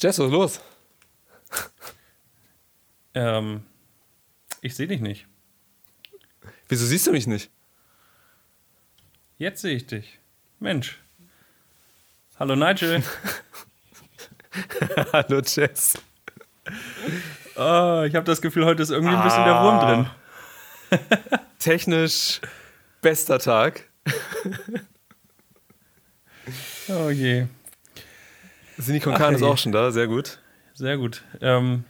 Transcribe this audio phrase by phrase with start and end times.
[0.00, 0.60] Jess, was ist los?
[3.14, 3.66] Ähm,
[4.60, 5.26] ich sehe dich nicht.
[6.68, 7.50] Wieso siehst du mich nicht?
[9.36, 10.18] Jetzt sehe ich dich.
[10.58, 10.98] Mensch.
[12.38, 13.02] Hallo Nigel.
[15.12, 15.98] Hallo Jess.
[17.56, 20.10] Oh, ich habe das Gefühl, heute ist irgendwie ein bisschen der Wurm Ah.
[20.90, 21.00] drin.
[21.58, 22.40] Technisch
[23.02, 23.88] bester Tag.
[26.88, 27.46] Oh je.
[28.80, 30.38] Sinikon Ach, Kahn ist auch schon da, sehr gut.
[30.74, 31.22] Sehr gut.
[31.40, 31.84] Ähm,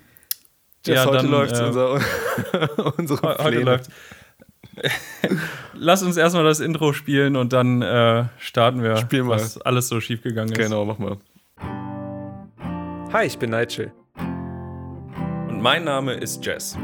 [0.85, 1.93] Jess, Ja, heute dann, läuft äh, unser,
[2.99, 3.65] unsere he- heute Pläne.
[3.65, 3.91] läuft.
[5.75, 9.37] Lass uns erstmal das Intro spielen und dann äh, starten wir, Spiel mal.
[9.37, 10.59] was alles so schief gegangen ist.
[10.59, 11.17] Genau, mach mal.
[13.13, 13.93] Hi, ich bin Nigel.
[15.49, 16.77] Und mein Name ist Jess.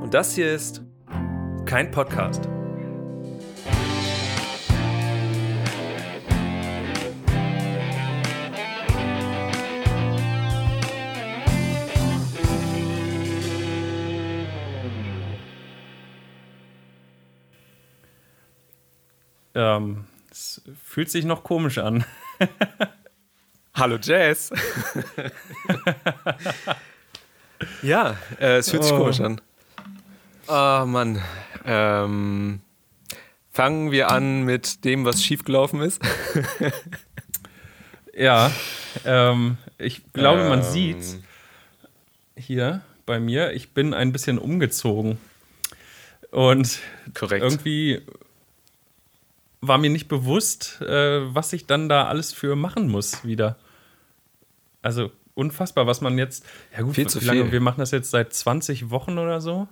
[0.00, 0.82] Und das hier ist
[1.66, 2.48] Kein Podcast.
[19.58, 22.04] Ähm, es fühlt sich noch komisch an.
[23.74, 24.52] Hallo Jess.
[27.82, 28.98] ja, äh, es fühlt sich Oh.
[28.98, 29.40] komisch an.
[30.46, 31.20] Ah, Mann.
[31.64, 32.60] Ähm,
[33.50, 36.00] fangen wir an mit dem, was schiefgelaufen ist.
[38.14, 38.50] Ja,
[39.04, 40.64] ähm, ich glaube, man Ähm.
[40.64, 41.20] sieht
[42.36, 45.18] hier bei mir, ich bin ein bisschen umgezogen.
[46.32, 46.80] Und
[47.14, 47.44] Korrekt.
[47.44, 48.02] irgendwie
[49.60, 53.56] war mir nicht bewusst, äh, was ich dann da alles für machen muss wieder.
[54.82, 56.44] Also unfassbar, was man jetzt.
[56.76, 57.52] Ja, gut, Viel wie zu lange, viel.
[57.52, 59.68] wir machen das jetzt seit 20 Wochen oder so.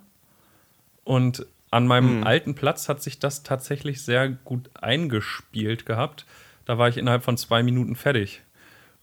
[1.03, 2.23] Und an meinem Hm.
[2.27, 6.25] alten Platz hat sich das tatsächlich sehr gut eingespielt gehabt.
[6.65, 8.41] Da war ich innerhalb von zwei Minuten fertig.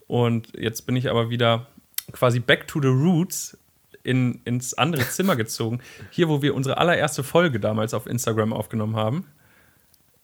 [0.06, 1.66] Und jetzt bin ich aber wieder
[2.12, 3.56] quasi back to the roots
[4.02, 5.80] in, ins andere Zimmer gezogen.
[6.10, 9.26] Hier, wo wir unsere allererste Folge damals auf Instagram aufgenommen haben.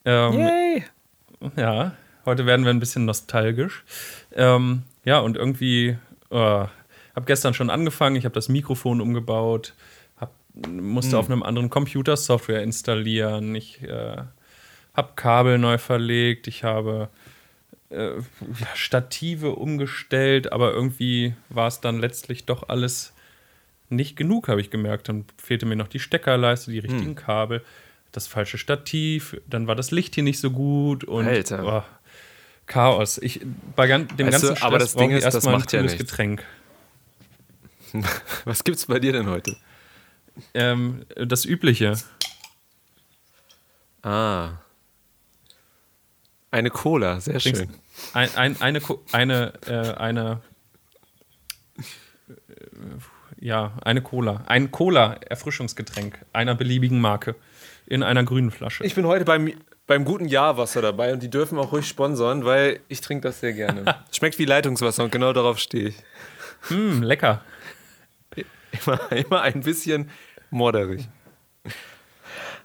[0.05, 0.83] Ähm, Yay!
[1.55, 1.93] ja,
[2.25, 3.83] heute werden wir ein bisschen nostalgisch.
[4.33, 5.97] Ähm, ja, und irgendwie,
[6.29, 9.73] äh, habe gestern schon angefangen, ich habe das Mikrofon umgebaut,
[10.19, 10.31] hab,
[10.67, 14.17] musste auf einem anderen Computer Software installieren, ich äh,
[14.93, 17.09] habe Kabel neu verlegt, ich habe
[17.89, 18.21] äh,
[18.75, 23.13] Stative umgestellt, aber irgendwie war es dann letztlich doch alles
[23.89, 25.09] nicht genug, habe ich gemerkt.
[25.09, 27.61] Dann fehlte mir noch die Steckerleiste, die richtigen Kabel,
[28.11, 31.83] das falsche Stativ, dann war das Licht hier nicht so gut und Alter.
[31.87, 31.97] oh,
[32.67, 33.17] Chaos.
[33.17, 33.41] Ich,
[33.75, 35.59] bei gan dem Weißt du, ganzen Stress aber das brauche Ding ist, das erstmal ein
[35.59, 36.09] macht ja cooles nichts.
[36.09, 36.43] Getränk.
[38.45, 39.57] Was gibt's bei dir denn heute?
[40.53, 41.97] Ähm, das Übliche.
[44.03, 44.53] Ah.
[46.49, 47.69] Eine Cola, sehr Trinkst- schön.
[48.13, 50.41] Ein, ein, eine, eine, äh, eine,
[51.77, 51.83] äh,
[53.39, 54.43] ja, eine Cola.
[54.47, 57.35] Ein Cola-Erfrischungsgetränk einer beliebigen Marke
[57.91, 58.85] in einer grünen Flasche.
[58.85, 59.51] Ich bin heute beim,
[59.85, 63.51] beim guten Jahrwasser dabei und die dürfen auch ruhig sponsern, weil ich trinke das sehr
[63.51, 63.97] gerne.
[64.13, 65.95] Schmeckt wie Leitungswasser und genau darauf stehe ich.
[66.69, 67.43] Hm, lecker.
[68.85, 70.09] Immer, immer ein bisschen
[70.49, 71.09] morderig.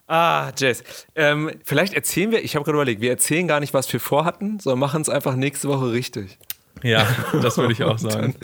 [0.06, 0.84] Ah, Jess.
[1.16, 4.60] Ähm, vielleicht erzählen wir, ich habe gerade überlegt, wir erzählen gar nicht, was wir vorhatten,
[4.60, 6.38] sondern machen es einfach nächste Woche richtig.
[6.84, 7.04] Ja,
[7.42, 8.36] das würde ich auch sagen.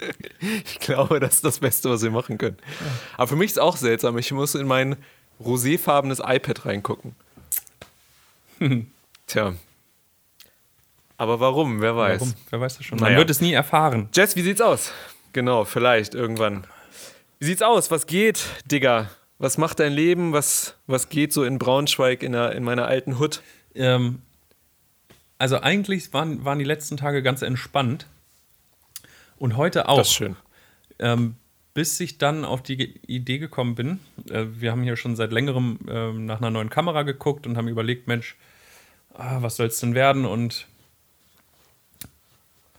[0.65, 2.57] Ich glaube, das ist das Beste, was wir machen können.
[3.17, 4.19] Aber für mich ist es auch seltsam.
[4.19, 4.97] Ich muss in mein
[5.45, 7.15] roséfarbenes iPad reingucken.
[9.27, 9.55] Tja.
[11.17, 11.81] Aber warum?
[11.81, 12.21] Wer weiß.
[12.21, 12.35] Warum?
[12.51, 12.99] Wer weiß das schon?
[12.99, 13.11] Naja.
[13.11, 14.09] Man wird es nie erfahren.
[14.15, 14.93] Jess, wie sieht's aus?
[15.33, 16.65] Genau, vielleicht irgendwann.
[17.39, 17.91] Wie sieht's aus?
[17.91, 19.11] Was geht, Digga?
[19.39, 20.33] Was macht dein Leben?
[20.33, 23.43] Was, was geht so in Braunschweig in, der, in meiner alten Hut?
[23.75, 24.23] Ähm,
[25.39, 28.07] also eigentlich waren, waren die letzten Tage ganz entspannt.
[29.37, 29.99] Und heute auch.
[29.99, 30.37] Das ist schön.
[31.01, 31.35] Ähm,
[31.75, 34.01] bis ich dann auf die Idee gekommen bin,
[34.31, 37.69] äh, wir haben hier schon seit längerem ähm, nach einer neuen Kamera geguckt und haben
[37.69, 38.37] überlegt, Mensch,
[39.15, 40.25] ah, was soll es denn werden?
[40.27, 40.67] Und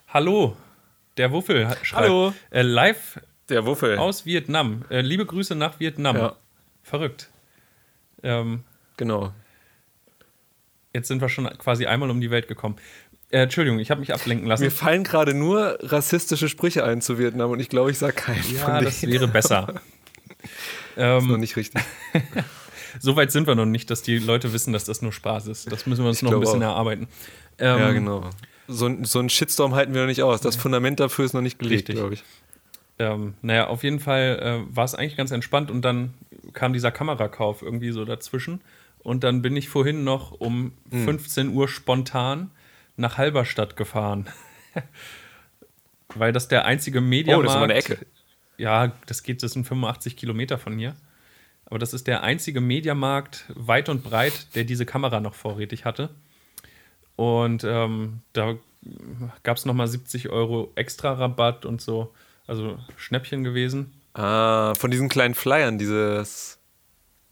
[0.08, 0.56] hallo,
[1.18, 2.34] der Wuffel schreibt, Hallo.
[2.52, 3.20] Äh, live
[3.50, 3.98] Der Wuffel.
[3.98, 4.86] aus Vietnam.
[4.90, 6.16] Äh, liebe Grüße nach Vietnam.
[6.18, 6.36] Ja.
[6.84, 7.30] Verrückt.
[8.22, 8.64] Ähm,
[8.98, 9.34] Genau.
[10.94, 12.76] jetzt sind wir schon quasi einmal um die Welt gekommen.
[13.34, 14.64] Äh, Entschuldigung, ich habe mich ablenken lassen.
[14.64, 18.44] Mir fallen gerade nur rassistische Sprüche ein zu Vietnam und ich glaube, ich sage keinen
[18.54, 19.82] ja, das wäre besser.
[20.96, 21.82] Noch ähm, nicht richtig.
[23.00, 25.72] so weit sind wir noch nicht, dass die Leute wissen, dass das nur Spaß ist.
[25.72, 26.74] Das müssen wir uns Ich noch ein bisschen auch.
[26.74, 27.08] erarbeiten.
[27.58, 28.30] Ähm, ja, genau.
[28.68, 30.42] So, so einen Shitstorm halten wir noch nicht aus.
[30.42, 32.24] Das Fundament dafür ist noch nicht gelegt, glaube ich.
[33.00, 36.14] Ähm, naja, auf jeden Fall äh, war es eigentlich ganz entspannt und dann
[36.54, 38.62] kam dieser Kamerakauf irgendwie so dazwischen.
[39.02, 41.06] Und dann bin ich vorhin noch um Hm.
[41.06, 42.52] 15 Uhr spontan
[42.96, 44.28] nach Halberstadt gefahren.
[46.16, 47.44] weil das der einzige Mediamarkt.
[47.44, 48.06] Oh, das ist eine Ecke.
[48.58, 50.96] Ja, das geht, das sind 85 Kilometer von hier.
[51.66, 56.10] Aber das ist der einzige Mediamarkt weit und breit, der diese Kamera noch vorrätig hatte.
[57.16, 58.56] Und ähm, da
[59.44, 62.14] gab es nochmal 70 Euro extra Rabatt und so.
[62.48, 63.94] Also Schnäppchen gewesen.
[64.14, 66.60] Ah, von diesen kleinen Flyern, dieses.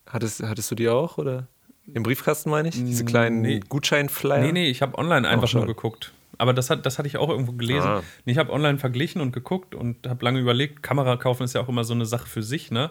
[0.07, 1.47] Hattest, hattest du die auch, oder?
[1.93, 2.75] Im Briefkasten meine ich?
[2.75, 3.59] Diese kleinen Nee.
[3.67, 4.41] Gutscheinflyer?
[4.41, 5.61] Nee, nee, ich habe online einfach schon.
[5.61, 6.13] nur geguckt.
[6.37, 7.87] Aber das, hat, das hatte ich auch irgendwo gelesen.
[7.87, 8.03] Ah.
[8.25, 11.69] Ich habe online verglichen und geguckt und habe lange überlegt, Kamera kaufen ist ja auch
[11.69, 12.89] immer so eine Sache für sich, ne?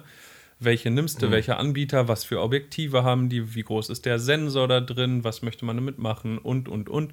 [0.60, 1.30] Welche nimmst du, Mhm.
[1.32, 5.42] welcher Anbieter, was für Objektive haben die, wie groß ist der Sensor da drin, was
[5.42, 7.12] möchte man damit machen und, und, und.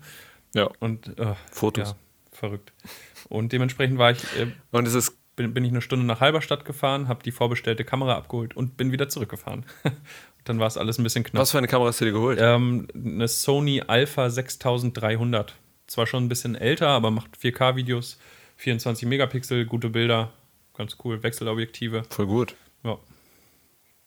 [0.54, 0.70] Ja.
[0.80, 1.92] Und äh, Fotos.
[1.92, 1.96] Ja,
[2.38, 2.74] verrückt.
[3.30, 5.18] Und dementsprechend war ich, äh, Und es ist.
[5.38, 8.92] bin, bin ich eine Stunde nach Halberstadt gefahren, habe die vorbestellte Kamera abgeholt und bin
[8.92, 9.66] wieder zurückgefahren.
[10.50, 11.42] dann war es alles ein bisschen knapp.
[11.42, 12.40] Was für eine Kamera hast du dir geholt?
[12.42, 15.56] Ähm, eine Sony Alpha 6300.
[15.88, 18.18] Zwar schon ein bisschen älter, aber macht 4K-Videos,
[18.58, 20.32] 24 Megapixel, gute Bilder,
[20.76, 22.04] ganz cool, Wechselobjektive.
[22.10, 22.56] Voll gut.
[22.84, 22.98] Ja.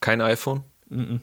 [0.00, 0.62] Kein iPhone?
[0.88, 1.20] Mhm.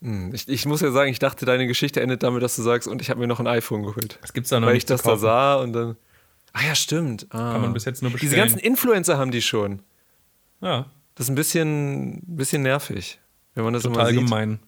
[0.00, 2.86] Hm, Ich, ich muss ja sagen, ich dachte, deine Geschichte endet damit, dass du sagst,
[2.88, 4.18] und ich habe mir noch ein iPhone geholt.
[4.22, 5.96] Was gibt's da noch Weil nicht ich das da sah und dann.
[6.52, 7.26] Ah ja, stimmt.
[7.30, 7.52] Ah.
[7.52, 8.40] Kann man bis jetzt nur Diese bestellen.
[8.48, 9.82] ganzen Influencer haben die schon.
[10.60, 13.18] Ja, Das ist ein bisschen, bisschen nervig,
[13.54, 14.28] wenn man das total immer sieht.
[14.28, 14.58] gemein.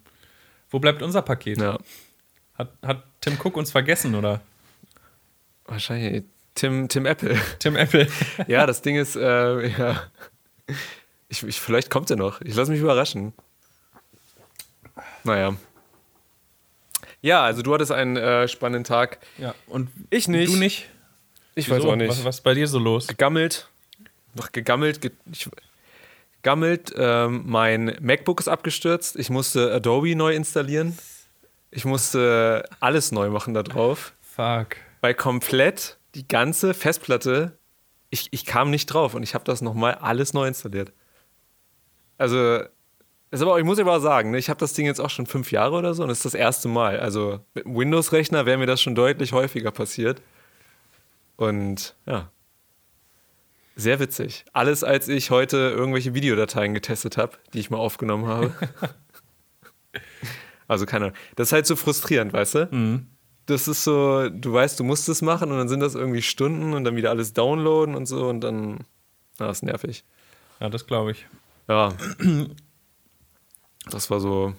[0.70, 1.58] Wo bleibt unser Paket?
[1.58, 1.78] Ja,
[2.56, 4.40] Hat, hat Tim Cook uns vergessen, oder?
[5.66, 6.24] wahrscheinlich.
[6.54, 7.38] Tim, Tim Apple.
[7.60, 8.08] Tim Apple.
[8.48, 10.02] ja, das Ding ist, äh, ja.
[11.28, 12.40] Ich, ich, vielleicht kommt er noch.
[12.40, 13.32] Ich lasse mich überraschen.
[15.22, 15.54] Naja.
[17.22, 19.18] Ja, also du hattest einen äh, spannenden Tag.
[19.38, 20.52] ja, und Ich nicht.
[20.52, 20.88] du nicht?
[21.54, 21.76] Ich Wieso?
[21.76, 22.08] weiß auch nicht.
[22.08, 23.06] Was, was ist bei dir so los?
[23.06, 23.68] gegammelt,
[24.34, 25.48] noch gegammelt, ge ich,
[26.42, 26.92] gegammelt.
[26.96, 29.16] Ähm, mein MacBook ist abgestürzt.
[29.16, 30.96] Ich musste Adobe neu installieren.
[31.70, 34.76] Ich musste alles neu machen da drauf, Fuck.
[35.02, 37.58] weil komplett die ganze Festplatte,
[38.10, 40.92] ich, ich kam nicht drauf und ich habe das nochmal alles neu installiert.
[42.18, 42.64] Also,
[43.30, 45.52] ist aber, ich muss aber sagen, ne, ich habe das Ding jetzt auch schon fünf
[45.52, 46.98] Jahre oder so und es ist das erste Mal.
[46.98, 50.20] Also mit dem Windows-Rechner wäre mir das schon deutlich häufiger passiert.
[51.36, 52.32] Und ja,
[53.80, 54.44] sehr witzig.
[54.52, 58.52] Alles, als ich heute irgendwelche Videodateien getestet habe, die ich mal aufgenommen habe.
[60.68, 61.16] also keine Ahnung.
[61.36, 62.68] Das ist halt so frustrierend, weißt du?
[62.70, 63.06] Mhm.
[63.46, 66.72] Das ist so, du weißt, du musst es machen und dann sind das irgendwie Stunden
[66.74, 68.84] und dann wieder alles downloaden und so und dann,
[69.38, 70.04] na, das ist nervig.
[70.60, 71.26] Ja, das glaube ich.
[71.68, 71.92] Ja.
[73.90, 74.52] Das war so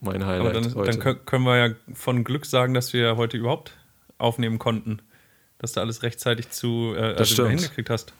[0.00, 0.90] mein Aber Highlight dann, heute.
[0.92, 3.76] dann kö- können wir ja von Glück sagen, dass wir heute überhaupt
[4.16, 5.02] aufnehmen konnten.
[5.62, 8.12] Dass du alles rechtzeitig zu äh, also hingekriegt hast.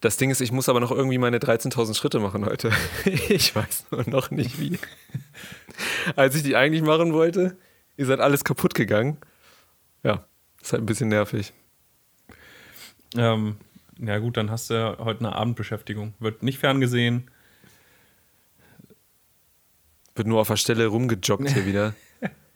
[0.00, 2.70] Das Ding ist, ich muss aber noch irgendwie meine 13.000 Schritte machen heute.
[3.28, 4.78] Ich weiß nur noch nicht wie.
[6.16, 7.56] Als ich die eigentlich machen wollte,
[7.96, 9.16] ist halt alles kaputt gegangen.
[10.04, 10.26] Ja,
[10.62, 11.52] ist halt ein bisschen nervig.
[13.16, 13.56] Ähm,
[13.98, 16.14] ja gut, dann hast du heute eine Abendbeschäftigung.
[16.20, 17.30] Wird nicht ferngesehen.
[20.14, 21.94] Wird nur auf der Stelle rumgejoggt hier wieder.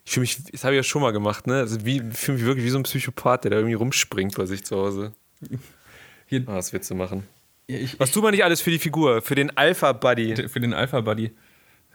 [0.04, 1.58] Ich fühle mich, das habe ich ja schon mal gemacht, ne?
[1.60, 4.46] Also wie, ich fühle mich wirklich wie so ein Psychopath, der da irgendwie rumspringt bei
[4.46, 5.12] sich zu Hause.
[6.26, 7.24] Hier, Ah, das wird zu machen.
[7.66, 9.22] ich, Was tut man nicht alles für die Figur?
[9.22, 10.48] Für den Alpha-Buddy?
[10.48, 11.32] für den Alpha Buddy.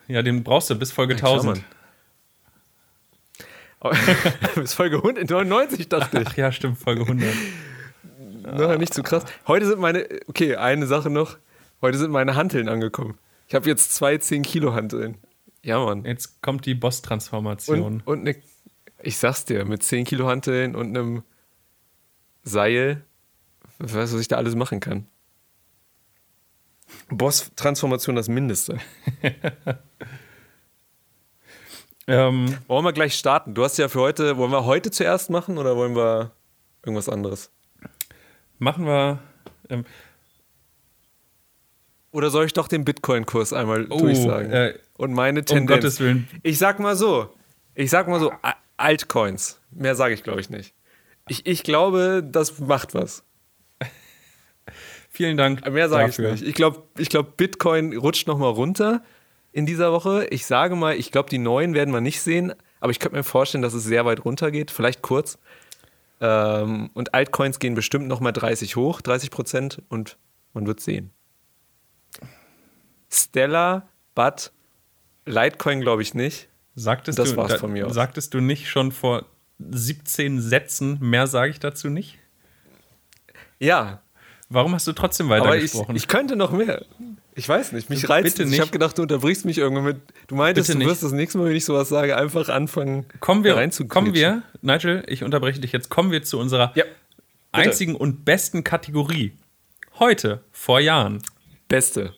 [0.08, 1.56] Ja, den brauchst du bis Folge Ja, klar, 1000.
[1.58, 1.66] Mann.
[4.56, 6.28] Bis Folge 199 dachte ich.
[6.28, 7.28] Ach ja, stimmt, Folge 100.
[8.58, 9.24] Noch nicht zu krass.
[9.46, 11.38] Heute sind meine, okay, eine Sache noch.
[11.82, 13.18] Heute sind meine Hanteln angekommen.
[13.48, 15.16] Ich habe jetzt zwei 10 Kilo Hanteln.
[15.68, 16.06] Ja, Mann.
[16.06, 17.82] Jetzt kommt die Boss-Transformation.
[17.82, 18.38] Und, und eine,
[19.02, 21.24] ich sag's dir, mit 10 Kilo Hanteln und einem
[22.44, 23.04] Seil,
[23.80, 25.08] weißt du, was ich da alles machen kann.
[27.10, 28.80] Boss-Transformation das Mindeste.
[32.10, 33.54] Ähm, Wollen wir gleich starten?
[33.54, 36.32] Du hast ja für heute, wollen wir heute zuerst machen oder wollen wir
[36.82, 37.52] irgendwas anderes?
[38.60, 39.20] machen wir.
[39.68, 39.84] Ähm,
[42.18, 44.52] Oder soll ich doch den Bitcoin-Kurs einmal oh, durchsagen?
[44.52, 45.70] äh, Und meine um Tendenz.
[45.70, 46.28] Gottes Willen.
[46.42, 47.30] Ich sag mal so,
[47.76, 48.32] ich sag mal so,
[48.76, 49.62] Altcoins.
[49.70, 50.74] Mehr sage ich, glaube ich, nicht.
[51.28, 53.24] Ich, ich glaube, das macht was.
[55.12, 55.72] Vielen Dank.
[55.72, 56.42] Mehr sage ich nicht.
[56.42, 59.04] Ich glaube, ich glaub, Bitcoin rutscht noch mal runter
[59.52, 60.26] in dieser Woche.
[60.32, 63.24] Ich sage mal, ich glaube, die neuen werden wir nicht sehen, aber ich könnte mir
[63.24, 65.38] vorstellen, dass es sehr weit runter geht, vielleicht kurz.
[66.20, 70.18] Ähm, und Altcoins gehen bestimmt noch mal 30 hoch, 30 Prozent und
[70.56, 71.12] man wird sehen.
[73.12, 74.52] Stellar, but
[75.26, 76.48] Litecoin glaube ich nicht.
[76.76, 77.94] Sagtest, Das du, war's von mir aus.
[77.96, 79.26] sagtest du nicht schon vor
[79.60, 82.20] 17 Sätzen, mehr sage ich dazu nicht?
[83.60, 84.02] Ja,
[84.50, 85.96] Warum hast du trotzdem aber ich, weitergesprochen?
[85.98, 86.86] ich könnte noch mehr.
[87.36, 88.46] Ich weiß nicht, mich reizt es.
[88.46, 88.54] nicht.
[88.56, 89.98] Ich habe gedacht, du unterbrichst mich irgendwann mit.
[90.28, 90.88] Du meintest, Bitte du nicht.
[90.90, 94.44] wirst das nächste Mal, wenn ich sowas sage, einfach anfangen, Kommen da wir, kommen wir,
[94.62, 96.86] Nigel, ich unterbreche dich jetzt, kommen wir zu unserer Ja,
[97.52, 99.34] einzigen und besten Kategorie.
[100.00, 101.22] Heute, vor Jahren.
[101.68, 102.14] Beste.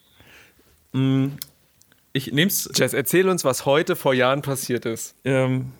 [0.92, 5.16] Ich nehme es Jess, erzähl uns, was heute vor Jahren passiert ist.
[5.24, 5.72] ähm,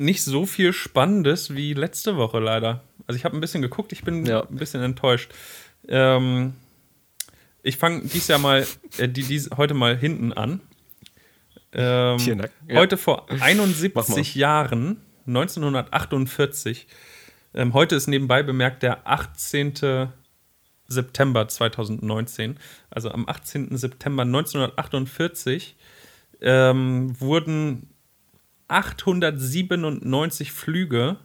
[0.00, 2.82] nicht so viel Spannendes wie letzte Woche leider.
[3.08, 4.42] Also ich habe ein bisschen geguckt, ich bin Ja.
[4.42, 5.32] ein bisschen enttäuscht.
[5.88, 6.54] Ähm,
[7.64, 8.64] ich fange dies Jahr mal,
[8.98, 10.60] äh, die, dies, heute mal hinten an.
[11.72, 12.76] Ähm, Tiernacken, ja.
[12.80, 16.86] Heute vor Mach 71 Jahren, 1948,
[17.54, 20.08] ähm, heute ist nebenbei bemerkt der 18.
[20.98, 22.58] September 2019,
[22.90, 23.76] also am 18.
[23.76, 25.76] September 1948,
[26.40, 27.90] ähm, wurden
[28.68, 31.18] 897 Flüge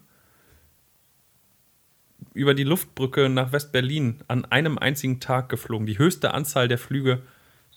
[2.33, 5.85] über die Luftbrücke nach West-Berlin an einem einzigen Tag geflogen.
[5.87, 7.21] Die höchste Anzahl der Flüge,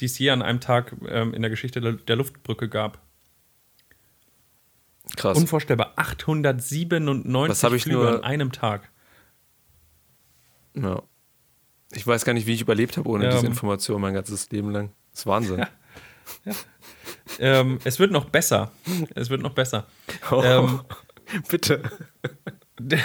[0.01, 3.01] die es je an einem Tag ähm, in der Geschichte der, der Luftbrücke gab.
[5.17, 5.37] Krass.
[5.39, 5.93] Unvorstellbar.
[5.97, 8.91] 897 Was Flüge nur- an einem Tag.
[10.75, 11.03] Ja.
[11.93, 13.31] Ich weiß gar nicht, wie ich überlebt habe ohne Ähm.
[13.33, 14.91] diese Information mein ganzes Leben lang.
[15.13, 15.67] Das ist Wahnsinn.
[17.39, 18.73] Ähm, es wird noch besser.
[19.15, 19.87] Es wird noch besser.
[20.31, 20.81] Oh, Ähm,
[21.49, 21.83] bitte.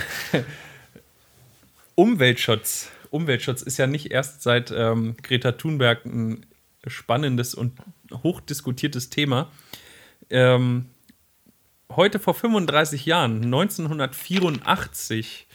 [1.95, 2.89] Umweltschutz.
[3.09, 6.45] Umweltschutz ist ja nicht erst seit ähm, Greta Thunberg ein
[6.87, 7.79] spannendes und
[8.23, 9.51] hochdiskutiertes Thema.
[10.29, 10.87] Ähm,
[11.91, 15.47] heute vor 35 Jahren, 1984,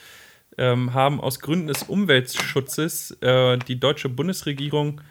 [0.59, 5.03] ähm, haben aus Gründen des Umweltschutzes äh, die deutsche Bundesregierung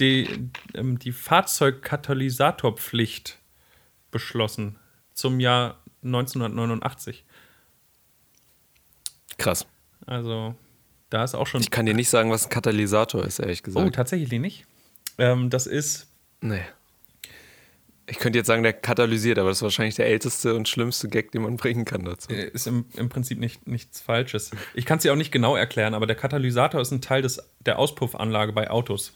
[0.00, 3.38] die, ähm, die Fahrzeugkatalysatorpflicht
[4.10, 4.78] beschlossen
[5.12, 7.24] zum Jahr 1989.
[9.38, 9.66] Krass.
[10.06, 10.54] Also
[11.10, 11.60] da ist auch schon.
[11.60, 13.94] Ich kann dir nicht sagen, was ein Katalysator ist, ehrlich oh, gesagt.
[13.94, 14.66] tatsächlich nicht.
[15.18, 16.08] Ähm, das ist
[16.40, 16.62] nee.
[18.06, 21.32] Ich könnte jetzt sagen, der katalysiert, aber das ist wahrscheinlich der älteste und schlimmste Gag,
[21.32, 22.30] den man bringen kann dazu.
[22.30, 24.50] äh, ist im, im Prinzip nicht, nichts Falsches.
[24.74, 27.40] Ich kann es dir auch nicht genau erklären, aber der Katalysator ist ein Teil des,
[27.64, 29.14] der Auspuffanlage bei Autos.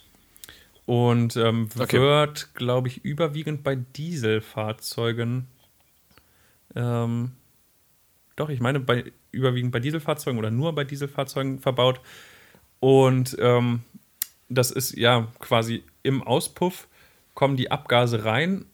[0.87, 2.01] Und ähm, Okay.
[2.01, 5.47] wird, glaube ich, überwiegend bei Dieselfahrzeugen.
[6.75, 7.33] Ähm,
[8.37, 12.01] doch, ich meine, bei, überwiegend bei Dieselfahrzeugen oder nur bei Dieselfahrzeugen verbaut.
[12.81, 13.83] Und ähm,
[14.49, 16.89] das ist ja quasi im Auspuff
[17.35, 18.65] kommen die Abgase rein.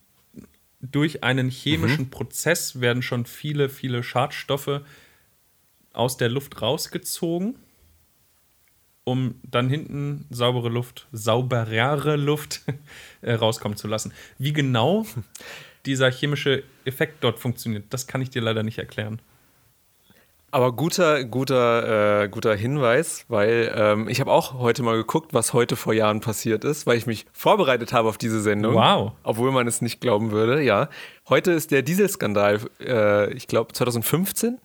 [0.91, 4.83] Durch einen chemischen Prozess werden schon viele, viele Schadstoffe
[5.95, 7.55] aus der Luft rausgezogen,
[9.05, 12.63] um dann hinten saubere Luft, sauberere Luft
[13.23, 14.13] äh, rauskommen zu lassen.
[14.39, 15.07] Wie genau
[15.87, 19.21] dieser chemische Effekt dort funktioniert, das kann ich dir leider nicht erklären.
[20.55, 25.53] Aber guter, guter, äh, guter Hinweis, weil ähm, ich habe auch heute mal geguckt, was
[25.53, 28.75] heute vor Jahren passiert ist, weil ich mich vorbereitet habe auf diese Sendung.
[28.75, 29.15] Wow.
[29.25, 30.89] Obwohl man es nicht glauben würde, ja.
[31.29, 34.59] Heute ist der Dieselskandal, äh, ich glaube 2015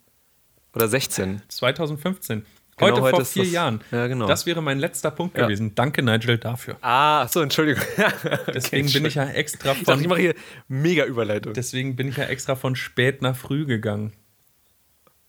[0.75, 1.41] oder 16.
[1.47, 2.45] 2015.
[2.77, 3.81] Genau, Heute, heute vor vier das- Jahren.
[3.91, 4.27] Ja, genau.
[4.27, 5.45] Das wäre mein letzter Punkt Ja.
[5.47, 5.73] gewesen.
[5.73, 6.77] Danke, Nigel, dafür.
[6.81, 7.83] Ah, so, Entschuldigung.
[8.53, 10.35] Deswegen bin ich ja extra Ich dachte, ich von, mache hier
[10.67, 11.53] mega Überleitung.
[11.53, 14.13] deswegen bin ich ja extra von spät nach früh gegangen.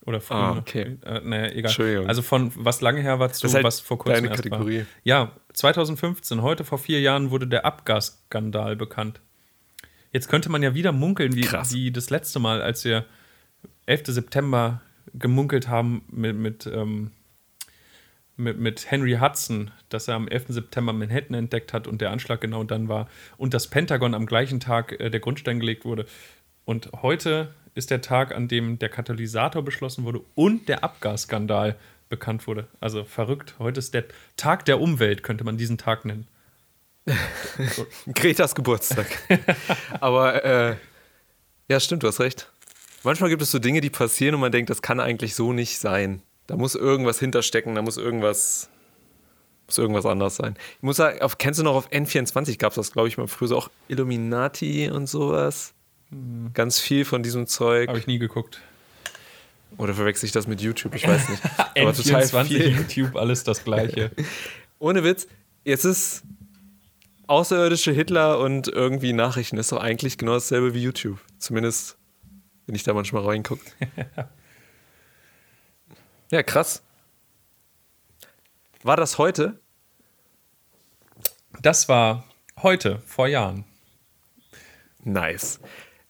[0.07, 0.21] Oder.
[0.31, 0.97] Ah, nach- okay.
[1.05, 2.07] Äh, naja, egal.
[2.07, 4.43] Also von was lange her war zu Das ist halt was vor kurzem deine erst
[4.43, 4.79] Kategorie.
[4.81, 4.87] war.
[5.05, 9.21] Ja, 2015, heute vor vier Jahren wurde der Abgasskandal bekannt.
[10.13, 11.73] Jetzt könnte man ja wieder munkeln, wie, Krass.
[11.75, 13.05] wie das letzte Mal, als wir
[13.87, 14.07] 11.
[14.07, 14.81] September
[15.15, 17.11] gemunkelt haben mit, mit, ähm,
[18.37, 20.47] mit, mit Henry Hudson, dass er am 11.
[20.49, 24.61] September Manhattan entdeckt hat und der Anschlag genau dann war und das Pentagon am gleichen
[24.61, 26.07] Tag äh, der Grundstein gelegt wurde.
[26.65, 31.77] Und heute ist der Tag, an dem der Katalysator beschlossen wurde und der Abgasskandal
[32.11, 32.69] bekannt wurde.
[32.79, 33.55] Also verrückt.
[33.59, 34.05] Heute ist der
[34.37, 36.29] Tag der Umwelt, könnte man diesen Tag nennen.
[38.15, 39.07] Gretas Geburtstag.
[40.01, 40.77] Aber äh,
[41.69, 42.53] ja, stimmt, du hast recht.
[43.03, 45.79] Manchmal gibt es so Dinge, die passieren und man denkt, das kann eigentlich so nicht
[45.79, 46.21] sein.
[46.47, 48.69] Da muss irgendwas hinterstecken, da muss irgendwas,
[49.67, 50.57] muss irgendwas anders sein.
[50.77, 53.27] Ich muss sagen, auf, kennst du noch auf N24 gab es das, glaube ich, mal
[53.27, 55.73] früher so auch Illuminati und sowas.
[56.55, 57.89] Ganz viel von diesem Zeug.
[57.89, 58.61] Habe ich nie geguckt.
[59.77, 60.95] Oder verwechsel ich das mit YouTube?
[60.95, 61.43] Ich weiß nicht.
[61.59, 62.69] Aber total N24, viel.
[62.77, 64.11] YouTube, alles das Gleiche.
[64.79, 65.29] Ohne Witz,
[65.65, 66.23] jetzt ist
[67.29, 71.21] außerirdische Hitler und irgendwie Nachrichten ist doch eigentlich genau dasselbe wie YouTube.
[71.39, 71.97] Zumindest,
[72.67, 73.65] wenn ich da manchmal reingucke.
[76.33, 76.83] ja, krass.
[78.83, 79.61] War das heute?
[81.63, 82.25] Das war
[82.63, 83.65] heute, vor Jahren.
[85.05, 85.61] Nice.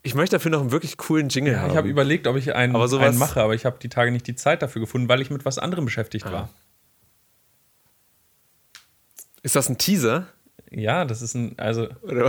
[0.03, 1.71] Ich möchte dafür noch einen wirklich coolen Jingle haben.
[1.71, 4.27] Ich habe überlegt, ob ich einen, sowas- einen mache, aber ich habe die Tage nicht
[4.27, 6.49] die Zeit dafür gefunden, weil ich mit was anderem beschäftigt war.
[9.43, 10.27] ist das ein Teaser?
[10.71, 11.87] Ja, das ist ein, also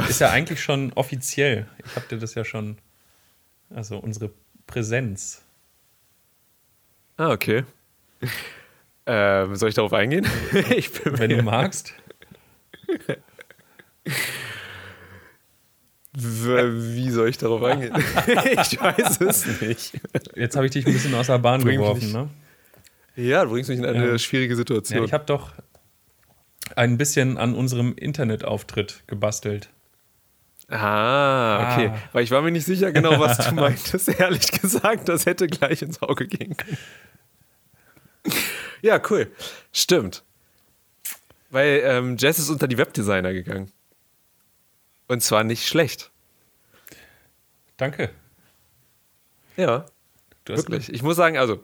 [0.10, 1.68] ist ja eigentlich schon offiziell.
[1.86, 2.78] Ich habe dir das ja schon,
[3.70, 4.32] also unsere
[4.68, 5.42] Präsenz.
[7.18, 7.63] Ah, okay.
[9.08, 10.25] Ähm, soll ich darauf eingehen?
[11.04, 11.96] Wenn du magst.
[16.13, 17.94] Wie soll ich darauf eingehen?
[18.27, 19.94] ich weiß es nicht.
[20.36, 22.30] Jetzt habe ich dich ein bisschen aus der Bahn Bring mich geworfen, nicht- ne?
[23.15, 24.18] Ja, du bringst mich in eine Ja.
[24.20, 25.03] schwierige Ja, Situation.
[25.06, 25.51] ich habe doch
[26.75, 29.70] ein bisschen an unserem Internetauftritt gebastelt.
[30.70, 31.91] ah, okay.
[31.94, 31.98] Ah.
[32.13, 34.08] Weil ich war mir nicht sicher genau, was du meintest.
[34.20, 36.77] Ehrlich gesagt, das hätte gleich ins Auge gehen können.
[38.82, 39.30] Ja, cool.
[39.74, 40.24] Stimmt.
[41.50, 43.72] Weil ähm, Jess ist unter die Webdesigner gegangen.
[45.12, 46.10] Und zwar nicht schlecht.
[47.75, 48.12] Danke.
[49.58, 49.86] Ja,
[50.46, 50.88] wirklich.
[50.88, 51.62] Ich muss sagen, also,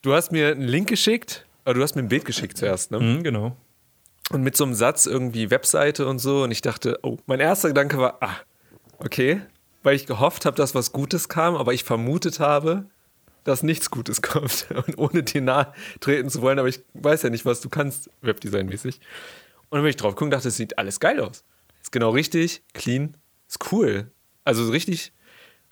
[0.00, 3.00] du hast mir einen Link geschickt, oder du hast mir ein Bild geschickt zuerst, ne?
[3.00, 3.54] Mhm, genau.
[4.30, 6.44] Und mit so einem Satz irgendwie Webseite und so.
[6.44, 8.36] Und ich dachte, oh, mein erster Gedanke war, ah,
[8.96, 9.42] okay.
[9.82, 12.86] Weil ich gehofft habe, dass was Gutes kam, aber ich vermutet habe,
[13.44, 14.68] dass nichts Gutes kommt.
[14.70, 18.08] Und ohne dir nahe treten zu wollen, aber ich weiß ja nicht, was du kannst,
[18.22, 19.00] Webdesign-mäßig.
[19.68, 21.44] Und dann bin ich drauf geguckt und dachte, es sieht alles geil aus.
[21.86, 23.16] Ist genau richtig, clean,
[23.46, 24.10] ist cool.
[24.42, 25.12] Also richtig,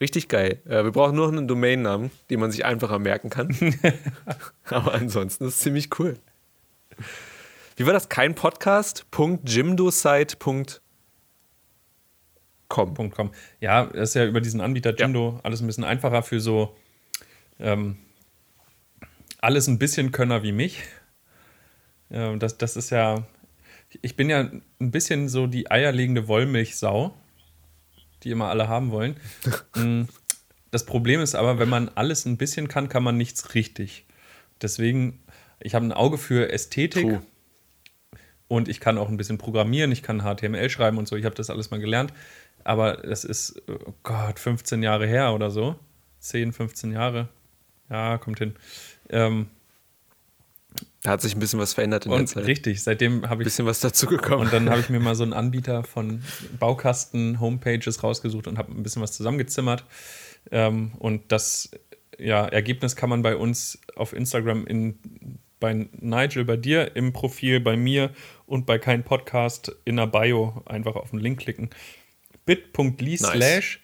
[0.00, 0.62] richtig geil.
[0.64, 3.48] Äh, wir brauchen nur einen Domainnamen, den man sich einfacher merken kann.
[4.66, 6.16] aber ansonsten ist es ziemlich cool.
[7.74, 8.08] Wie war das?
[8.08, 9.06] Kein Podcast?
[9.44, 10.70] .jimdosite.com.
[12.68, 13.32] .com.
[13.58, 16.76] Ja, das ist ja über diesen Anbieter Jimdo alles ein bisschen einfacher für so
[17.58, 17.96] ähm,
[19.40, 20.84] alles ein bisschen Könner wie mich.
[22.08, 23.26] Ja, das, das ist ja,
[24.02, 27.14] ich bin ja ein bisschen so die eierlegende Wollmilchsau,
[28.22, 29.16] die immer alle haben wollen.
[29.76, 30.04] Mm,
[30.70, 34.06] das Problem ist aber, wenn man alles ein bisschen kann, kann man nichts richtig.
[34.62, 35.20] Deswegen,
[35.60, 37.08] ich habe ein Auge für Ästhetik.
[37.08, 37.20] Puh.
[38.46, 41.34] Und ich kann auch ein bisschen programmieren, ich kann HTML schreiben und so, ich habe
[41.34, 42.12] das alles mal gelernt.
[42.62, 45.76] Aber das ist, oh Gott, 15 Jahre her oder so.
[46.20, 47.28] 10, 15 Jahre.
[47.90, 48.54] Ja, kommt hin.
[49.10, 49.48] Ähm,
[51.04, 52.44] Da hat sich ein bisschen was verändert in der und Zeit.
[52.44, 53.44] Ein richtig, seitdem habe ich.
[53.44, 54.46] bisschen was dazugekommen.
[54.46, 56.22] Und dann habe ich mir mal so einen Anbieter von
[56.58, 59.84] Baukasten-Homepages rausgesucht und habe ein bisschen was zusammengezimmert.
[60.50, 61.70] Ähm, und das
[62.18, 64.98] ja, Ergebnis kann man bei uns auf Instagram in,
[65.60, 68.10] bei Nigel, bei dir im Profil, bei mir
[68.46, 71.68] und bei kein Podcast in der Bio einfach auf den Link klicken.
[72.46, 73.78] bit.ly slash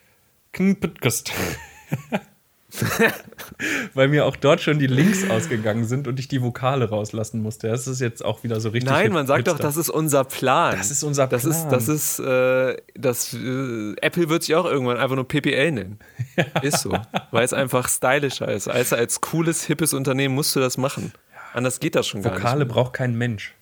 [0.55, 1.33] knpodcast.
[3.95, 7.69] Weil mir auch dort schon die Links ausgegangen sind und ich die Vokale rauslassen musste.
[7.69, 8.91] Das ist jetzt auch wieder so richtig.
[8.91, 10.77] Nein, man sagt doch, das ist unser Plan.
[10.77, 11.71] Das ist unser Das ist, Plan.
[11.71, 15.99] das ist, äh, das, äh, Apple wird sich auch irgendwann einfach nur PPL nennen.
[16.63, 16.97] Ist so.
[17.33, 18.69] Weil es einfach stylischer ist.
[18.69, 21.13] Also als cooles, hippes Unternehmen musst du das machen.
[21.53, 22.73] Anders geht das schon gar Vokale nicht.
[22.73, 23.55] braucht kein Mensch.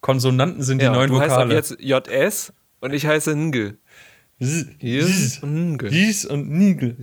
[0.00, 1.54] Konsonanten sind die Ja, neuen du heißt ab Vokale.
[1.54, 3.78] jetzt JS und ich heiße Ngel.
[4.38, 5.90] Yes und Ngel.
[5.90, 6.96] Dies und Nigel.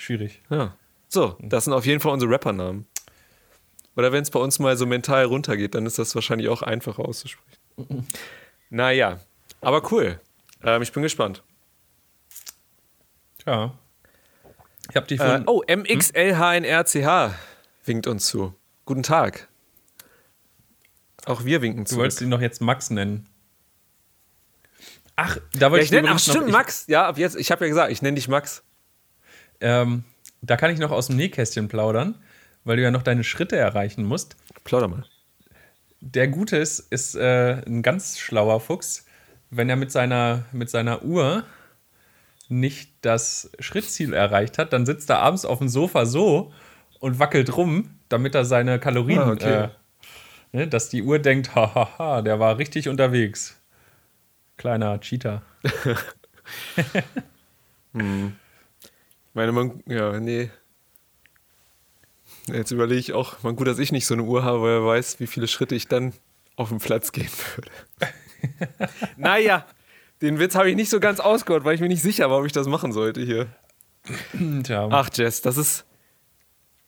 [0.00, 0.42] Schwierig.
[0.48, 0.76] Ja.
[1.08, 2.86] So, das sind auf jeden Fall unsere Rappernamen.
[3.96, 7.04] Oder wenn es bei uns mal so mental runtergeht, dann ist das wahrscheinlich auch einfacher
[7.04, 7.58] auszusprechen.
[8.70, 9.20] naja,
[9.60, 10.18] aber cool.
[10.62, 11.42] Ähm, ich bin gespannt.
[13.46, 13.74] Ja.
[14.88, 15.44] Ich habe dich Äh, vorhin.
[15.46, 17.34] oh, MXLHNRCH
[17.84, 18.54] winkt uns zu.
[18.86, 19.48] Guten Tag.
[21.26, 21.96] Auch wir winken du zu.
[21.96, 23.28] wolltest ihn doch jetzt Max nennen.
[25.16, 26.86] Ach, da Ja, wollte ich nenne, ach übrigens noch- stimmt, ich- Max.
[26.86, 28.62] Ja, ab jetzt, ich habe ja gesagt, ich nenne dich Max.
[29.60, 30.04] Ähm,
[30.42, 32.14] da kann ich noch aus dem Nähkästchen plaudern,
[32.64, 34.36] weil du ja noch deine Schritte erreichen musst.
[34.64, 35.04] Plauder mal.
[36.00, 39.04] Der Gute ist, ist äh, ein ganz schlauer Fuchs.
[39.50, 41.44] Wenn er mit seiner, mit seiner Uhr
[42.48, 46.52] nicht das Schrittziel erreicht hat, dann sitzt er abends auf dem Sofa so
[47.00, 49.64] und wackelt rum, damit er seine Kalorien, Ah, okay.
[49.64, 49.68] äh,
[50.52, 53.60] ne, dass die Uhr denkt, hahaha, der war richtig unterwegs.
[54.56, 55.42] Kleiner Cheater.
[55.62, 55.72] Ich
[59.34, 60.50] meine, man, ja, nee.
[62.46, 64.86] Jetzt überlege ich auch, man gut, dass ich nicht so eine Uhr habe, weil er
[64.86, 66.12] weiß, wie viele Schritte ich dann
[66.56, 67.70] auf den Platz gehen würde.
[69.16, 69.66] naja,
[70.20, 72.46] den Witz habe ich nicht so ganz ausgehört, weil ich mir nicht sicher war, ob
[72.46, 73.46] ich das machen sollte hier.
[74.62, 75.86] Tja, Ach, Jess, das ist.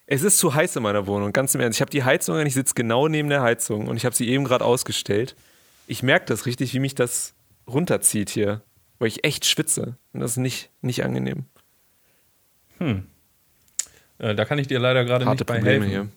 [0.07, 1.79] Es ist zu heiß in meiner Wohnung, ganz im Ernst.
[1.79, 4.29] Ich habe die Heizung an, ich sitze genau neben der Heizung und ich habe sie
[4.29, 5.37] eben gerade ausgestellt.
[5.87, 7.35] Ich merke das richtig, wie mich das
[7.67, 8.63] runterzieht hier,
[8.99, 9.97] weil ich echt schwitze.
[10.13, 11.47] Und das ist nicht, nicht angenehm.
[14.19, 15.91] Äh, da kann ich dir leider gerade nicht bei Probleme helfen.
[15.91, 16.09] hier.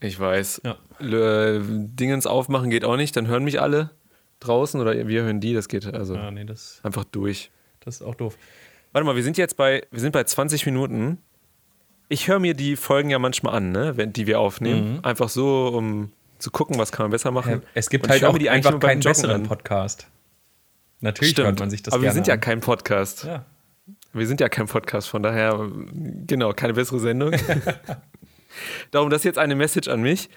[0.00, 0.62] Ich weiß.
[0.64, 0.76] Ja.
[1.00, 3.90] L- äh, Dingens aufmachen geht auch nicht, dann hören mich alle
[4.40, 7.50] draußen oder wir hören die, das geht also Ah, nee, das, einfach durch.
[7.80, 8.36] das ist auch doof.
[8.92, 11.18] Warte mal, wir sind jetzt bei, wir sind bei 20 Minuten.
[12.08, 14.94] Ich höre mir die Folgen ja manchmal an, ne, wenn, die wir aufnehmen.
[14.96, 15.04] Mhm.
[15.04, 17.62] Einfach so, um zu gucken, was kann man besser machen.
[17.62, 19.42] Ja, es gibt Und halt auch die einfach keinen besseren an.
[19.44, 20.06] Podcast.
[21.00, 22.40] Natürlich hört man sich das Aber wir sind ja an.
[22.40, 23.24] kein Podcast.
[23.24, 23.46] Ja.
[24.14, 25.70] Wir sind ja kein Podcast, von daher,
[26.26, 27.32] genau, keine bessere Sendung.
[28.92, 30.30] Darum, das ist jetzt eine Message an mich.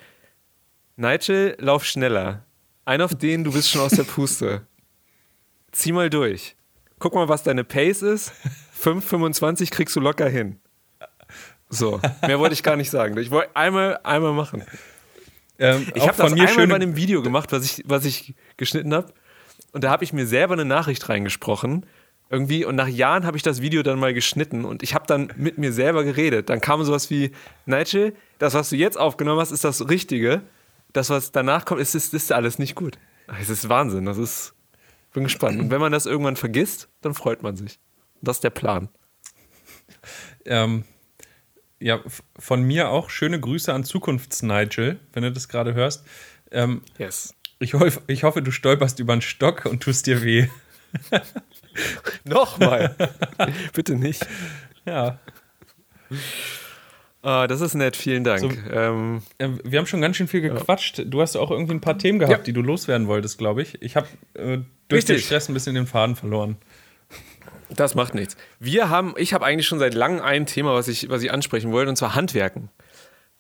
[0.96, 2.44] Nigel, lauf schneller.
[2.86, 4.66] Ein auf den, du bist schon aus der Puste.
[5.72, 6.56] Zieh mal durch.
[7.00, 8.32] Guck mal, was deine Pace ist.
[8.82, 10.60] 5,25 kriegst du locker hin.
[11.70, 13.16] So, mehr wollte ich gar nicht sagen.
[13.18, 14.64] Ich wollte einmal, einmal machen.
[15.60, 18.94] Ähm, Ich habe das mir einmal bei einem Video gemacht, was ich, was ich geschnitten
[18.94, 19.14] habe.
[19.74, 21.86] Und da habe ich mir selber eine Nachricht reingesprochen.
[22.30, 22.66] Irgendwie.
[22.66, 24.66] Und nach Jahren habe ich das Video dann mal geschnitten.
[24.66, 26.50] Und ich habe dann mit mir selber geredet.
[26.50, 27.32] Dann kam sowas wie:
[27.66, 30.42] Nigel, das, was du jetzt aufgenommen hast, ist das Richtige.
[30.94, 32.98] Das, was danach kommt, ist, ist, ist alles nicht gut.
[33.40, 34.06] Es ist Wahnsinn.
[34.06, 34.54] Das ist.
[35.14, 35.60] Bin gespannt.
[35.60, 37.80] Und wenn man das irgendwann vergisst, dann freut man sich.
[38.22, 38.90] Das ist der Plan.
[40.46, 40.84] ähm,
[41.80, 42.02] ja,
[42.38, 46.04] von mir auch schöne Grüße an Zukunfts-Nigel, wenn du das gerade hörst.
[46.52, 47.34] Ähm, Yes.
[47.60, 50.48] ich, hoff, ich hoffe, du stolperst über einen Stock und tust dir weh.
[52.26, 52.96] Nochmal.
[53.74, 54.26] Bitte nicht.
[54.86, 55.20] Ja.
[57.22, 57.96] Ah, das ist nett.
[57.98, 58.40] Vielen Dank.
[58.42, 61.04] So- ähm, Äh, Wir haben schon ganz schön viel gequatscht.
[61.06, 62.44] Du hast auch irgendwie ein paar Themen gehabt, Ja.
[62.44, 63.82] die du loswerden wolltest, glaube ich.
[63.82, 65.26] Ich habe äh, durch den Richtig.
[65.26, 66.58] Stress ein bisschen den Faden verloren.
[67.70, 68.38] Das macht nichts.
[68.60, 71.72] Wir haben, ich habe eigentlich schon seit langem ein Thema, was ich, was ich ansprechen
[71.74, 72.70] wollte, und zwar Handwerken.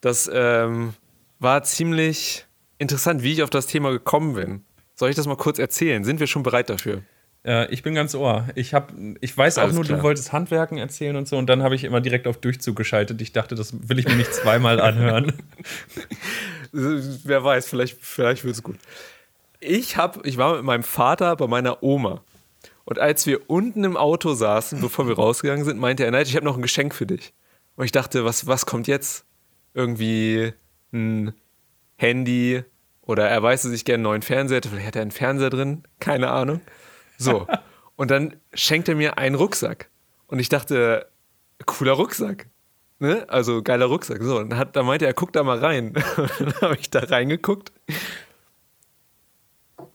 [0.01, 0.93] Das ähm,
[1.39, 2.45] war ziemlich
[2.77, 4.65] interessant, wie ich auf das Thema gekommen bin.
[4.95, 6.03] Soll ich das mal kurz erzählen?
[6.03, 7.03] Sind wir schon bereit dafür?
[7.45, 8.47] Äh, ich bin ganz ohr.
[8.55, 9.97] Ich, hab, ich weiß auch Alles nur, klar.
[9.97, 11.37] du wolltest Handwerken erzählen und so.
[11.37, 13.21] Und dann habe ich immer direkt auf Durchzug geschaltet.
[13.21, 15.33] Ich dachte, das will ich mir nicht zweimal anhören.
[16.71, 18.77] Wer weiß, vielleicht, vielleicht wird es gut.
[19.59, 22.21] Ich, hab, ich war mit meinem Vater bei meiner Oma.
[22.85, 26.35] Und als wir unten im Auto saßen, bevor wir rausgegangen sind, meinte er, nein, ich
[26.35, 27.33] habe noch ein Geschenk für dich.
[27.75, 29.25] Und ich dachte, was, was kommt jetzt?
[29.73, 30.53] Irgendwie
[30.93, 31.33] ein
[31.97, 32.63] Handy
[33.01, 34.69] oder er weiß, dass ich gerne einen neuen Fernseher hätte.
[34.69, 36.61] Vielleicht hat er einen Fernseher drin, keine Ahnung.
[37.17, 37.47] So.
[37.95, 39.89] Und dann schenkt er mir einen Rucksack.
[40.27, 41.07] Und ich dachte,
[41.65, 42.47] cooler Rucksack.
[42.99, 43.25] Ne?
[43.29, 44.21] Also geiler Rucksack.
[44.21, 45.95] So, und dann, hat, dann meinte er, guck da mal rein.
[46.17, 47.71] Und dann habe ich da reingeguckt.
[49.77, 49.87] Und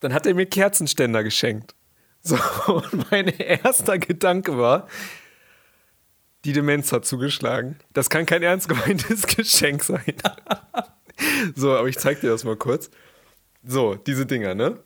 [0.00, 1.74] dann hat er mir Kerzenständer geschenkt.
[2.22, 4.86] So, und mein erster Gedanke war,
[6.44, 7.78] die Demenz hat zugeschlagen.
[7.92, 10.14] Das kann kein ernst gemeintes Geschenk sein.
[11.54, 12.90] So, aber ich zeig dir das mal kurz.
[13.62, 14.82] So, diese Dinger, ne?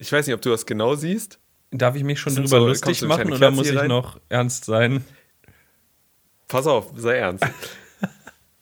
[0.00, 1.38] Ich weiß nicht, ob du das genau siehst.
[1.70, 3.88] Darf ich mich schon drüber so- lustig machen oder muss ich rein?
[3.88, 5.04] noch ernst sein?
[6.48, 7.44] Pass auf, sei ernst.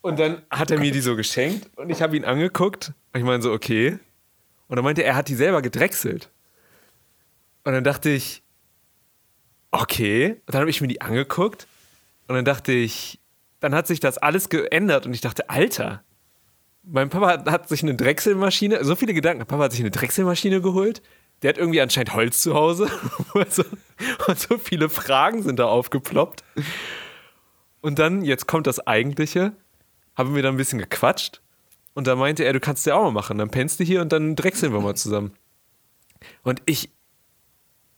[0.03, 3.25] Und dann hat er mir die so geschenkt und ich habe ihn angeguckt und ich
[3.25, 3.99] meine so, okay.
[4.67, 6.29] Und dann meinte er, er hat die selber gedrechselt.
[7.65, 8.43] Und dann dachte ich,
[9.71, 10.41] okay.
[10.47, 11.67] Und dann habe ich mir die angeguckt
[12.27, 13.21] und dann dachte ich,
[13.61, 16.03] dann hat sich das alles geändert und ich dachte, Alter,
[16.83, 20.61] mein Papa hat, hat sich eine Drechselmaschine, so viele Gedanken, Papa hat sich eine Drechselmaschine
[20.61, 21.01] geholt.
[21.43, 22.91] Der hat irgendwie anscheinend Holz zu Hause.
[23.35, 26.43] Und so viele Fragen sind da aufgeploppt.
[27.81, 29.53] Und dann, jetzt kommt das Eigentliche,
[30.17, 31.41] haben wir dann ein bisschen gequatscht.
[31.95, 33.39] Und da meinte er, du kannst ja auch mal machen.
[33.39, 35.33] Dann pennst du hier und dann drechseln wir mal zusammen.
[36.43, 36.91] Und ich,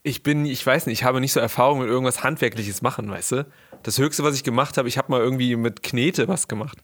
[0.03, 3.31] ich bin, ich weiß nicht, ich habe nicht so Erfahrung mit irgendwas Handwerkliches machen, weißt
[3.33, 3.47] du?
[3.83, 6.77] Das Höchste, was ich gemacht habe, ich habe mal irgendwie mit Knete was gemacht.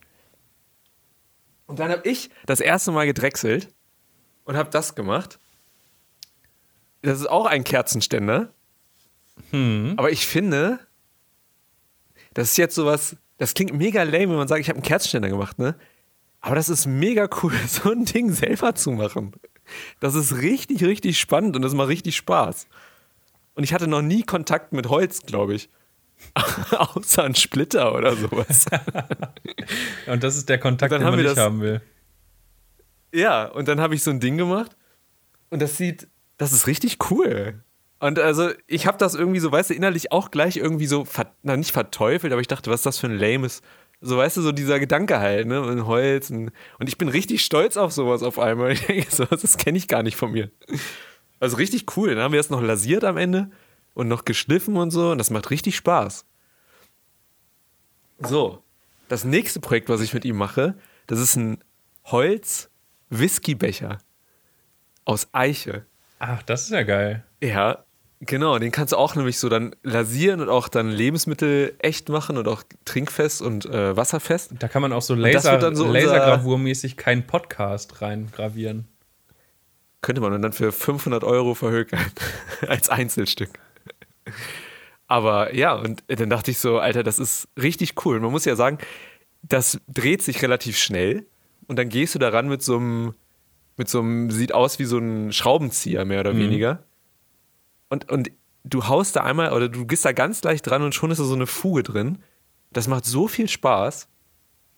[1.66, 3.68] Und dann habe ich das erste Mal gedrechselt
[4.44, 5.38] und habe das gemacht.
[7.02, 8.52] Das ist auch ein Kerzenständer.
[9.52, 10.80] Aber ich finde,
[12.34, 15.28] das ist jetzt sowas, das klingt mega lame, wenn man sagt, ich habe einen Kerzenständer
[15.28, 15.76] gemacht, ne?
[16.40, 19.32] Aber das ist mega cool, so ein Ding selber zu machen.
[20.00, 22.66] Das ist richtig, richtig spannend und das macht richtig Spaß.
[23.54, 25.68] Und ich hatte noch nie Kontakt mit Holz, glaube ich.
[26.70, 28.66] Außer ein Splitter oder sowas.
[30.06, 31.80] Und das ist der Kontakt, den man nicht haben will.
[33.12, 34.76] Ja, und dann habe ich so ein Ding gemacht
[35.48, 37.62] und das sieht, das ist richtig cool.
[38.00, 41.06] Und also ich habe das irgendwie so, weißt du, innerlich auch gleich irgendwie so,
[41.42, 43.60] na nicht verteufelt, aber ich dachte, was ist das für ein lames,
[44.00, 47.44] so weißt du, so dieser Gedanke halt, ne, und Holz und, und ich bin richtig
[47.44, 48.72] stolz auf sowas auf einmal.
[48.72, 50.50] Ich denke, sowas, das kenne ich gar nicht von mir.
[51.40, 52.14] Also richtig cool.
[52.14, 53.50] Dann haben wir das noch lasiert am Ende
[53.94, 56.24] und noch geschliffen und so und das macht richtig Spaß.
[58.20, 58.62] So,
[59.08, 60.76] das nächste Projekt, was ich mit ihm mache,
[61.08, 61.58] das ist ein
[62.04, 63.98] Holz-Whiskybecher
[65.04, 65.86] aus Eiche.
[66.18, 67.24] Ach, das ist ja geil.
[67.42, 67.84] Ja,
[68.20, 68.58] genau.
[68.58, 72.48] Den kannst du auch nämlich so dann lasieren und auch dann Lebensmittel echt machen und
[72.48, 74.52] auch trinkfest und äh, wasserfest.
[74.58, 78.88] Da kann man auch so Laser, so Lasergravurmäßig keinen Podcast reingravieren.
[80.00, 82.04] Könnte man dann für 500 Euro verhökern.
[82.68, 83.50] Als Einzelstück.
[85.08, 88.20] Aber ja, und dann dachte ich so, Alter, das ist richtig cool.
[88.20, 88.78] Man muss ja sagen,
[89.42, 91.26] das dreht sich relativ schnell.
[91.66, 93.14] und dann gehst du daran mit so einem,
[93.78, 96.40] mit so einem, sieht aus wie so ein Schraubenzieher, mehr oder mhm.
[96.40, 96.82] weniger.
[97.88, 98.30] Und, und
[98.64, 101.24] du haust da einmal oder du gehst da ganz leicht dran und schon ist da
[101.24, 102.18] so eine Fuge drin.
[102.72, 104.08] Das macht so viel Spaß.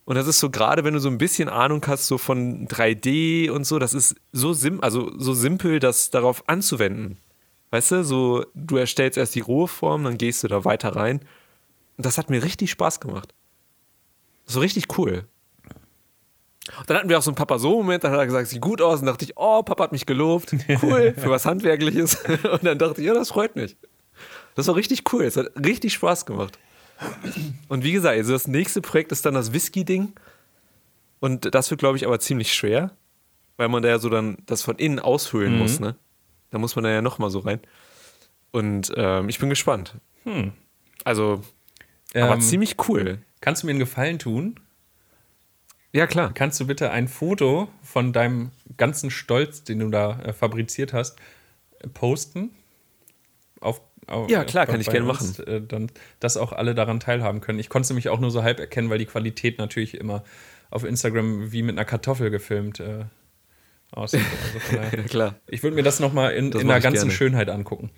[0.05, 3.51] Und das ist so gerade, wenn du so ein bisschen Ahnung hast, so von 3D
[3.51, 7.19] und so, das ist so sim also so simpel, das darauf anzuwenden.
[7.71, 11.21] Weißt du, so du erstellst erst die rohe Form, dann gehst du da weiter rein.
[11.97, 13.35] Und das hat mir richtig Spaß gemacht.
[14.47, 15.27] So richtig cool.
[16.79, 19.01] Und dann hatten wir auch so einen Papa-So-Moment, dann hat er gesagt, sieht gut aus.
[19.01, 20.55] Und dachte ich, oh, Papa hat mich gelobt.
[20.83, 22.15] Cool, für was Handwerkliches.
[22.53, 23.77] Und dann dachte ich, ja, das freut mich.
[24.55, 25.25] Das war richtig cool.
[25.25, 26.59] Es hat richtig Spaß gemacht.
[27.69, 30.13] Und wie gesagt, also das nächste Projekt ist dann das Whisky-Ding.
[31.19, 32.93] Und das wird, glaube ich, aber ziemlich schwer,
[33.57, 35.59] weil man da ja so dann das von innen aushöhlen mhm.
[35.59, 35.97] muss, ne?
[36.51, 37.61] Da muss man da ja nochmal so rein.
[38.51, 39.95] Und ähm, ich bin gespannt.
[40.25, 40.53] Hm.
[41.05, 41.43] Also,
[42.15, 43.19] aber ähm, ziemlich cool.
[43.41, 44.59] Kannst du mir einen Gefallen tun?
[45.93, 46.33] Ja, klar.
[46.33, 51.19] Kannst du bitte ein Foto von deinem ganzen Stolz, den du da äh, fabriziert hast,
[51.95, 52.51] posten?
[53.61, 53.81] Auf
[54.29, 55.37] ja, klar, kann ich gerne machen.
[55.47, 57.59] Äh, dann, dass auch alle daran teilhaben können.
[57.59, 60.25] Ich konnte es nämlich auch nur so halb erkennen, weil die Qualität natürlich immer
[60.71, 63.05] auf Instagram wie mit einer Kartoffel gefilmt äh,
[63.93, 64.25] aussieht.
[64.55, 65.35] Also ja, klar.
[65.47, 67.11] Ich würde mir das nochmal in, in der ganzen gerne.
[67.13, 67.91] Schönheit angucken.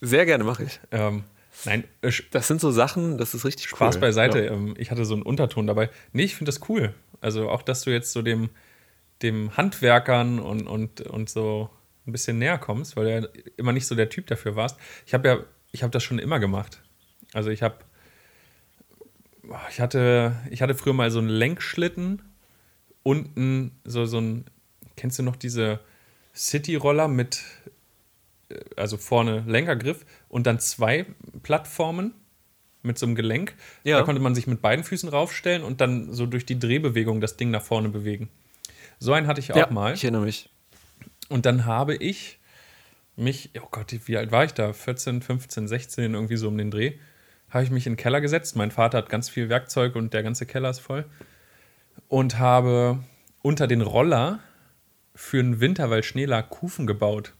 [0.00, 0.80] Sehr gerne mache ich.
[0.92, 1.24] Ähm,
[1.64, 4.00] nein, äh, das sind so Sachen, das ist richtig Spaß cool.
[4.00, 4.44] beiseite.
[4.44, 4.52] Ja.
[4.52, 5.90] Ähm, ich hatte so einen Unterton dabei.
[6.12, 6.94] Nee, ich finde das cool.
[7.20, 8.50] Also auch, dass du jetzt so dem,
[9.22, 11.70] dem Handwerkern und, und, und so
[12.06, 14.78] ein bisschen näher kommst, weil du ja immer nicht so der Typ dafür warst.
[15.06, 15.38] Ich habe ja,
[15.72, 16.82] ich habe das schon immer gemacht.
[17.32, 17.76] Also ich habe,
[19.70, 22.22] ich hatte, ich hatte früher mal so einen Lenkschlitten,
[23.02, 24.44] unten so, so ein,
[24.96, 25.80] kennst du noch diese
[26.34, 27.42] City-Roller mit,
[28.76, 31.06] also vorne Lenkergriff und dann zwei
[31.42, 32.14] Plattformen
[32.82, 33.54] mit so einem Gelenk.
[33.84, 33.98] Ja.
[33.98, 37.36] Da konnte man sich mit beiden Füßen raufstellen und dann so durch die Drehbewegung das
[37.36, 38.28] Ding nach vorne bewegen.
[38.98, 39.94] So einen hatte ich auch ja, mal.
[39.94, 40.50] Ich erinnere mich.
[41.28, 42.38] Und dann habe ich
[43.16, 44.72] mich, oh Gott, wie alt war ich da?
[44.72, 46.94] 14, 15, 16, irgendwie so um den Dreh.
[47.50, 48.56] Habe ich mich in den Keller gesetzt.
[48.56, 51.04] Mein Vater hat ganz viel Werkzeug und der ganze Keller ist voll.
[52.08, 53.00] Und habe
[53.42, 54.40] unter den Roller
[55.14, 57.34] für den Winter, weil Schnee lag, Kufen gebaut.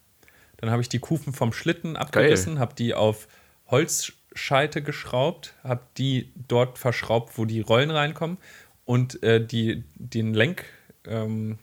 [0.58, 3.28] Dann habe ich die Kufen vom Schlitten abgerissen, habe die auf
[3.68, 8.38] Holzscheite geschraubt, habe die dort verschraubt, wo die Rollen reinkommen
[8.84, 10.64] und äh, die, den Lenk,
[11.06, 11.58] ähm,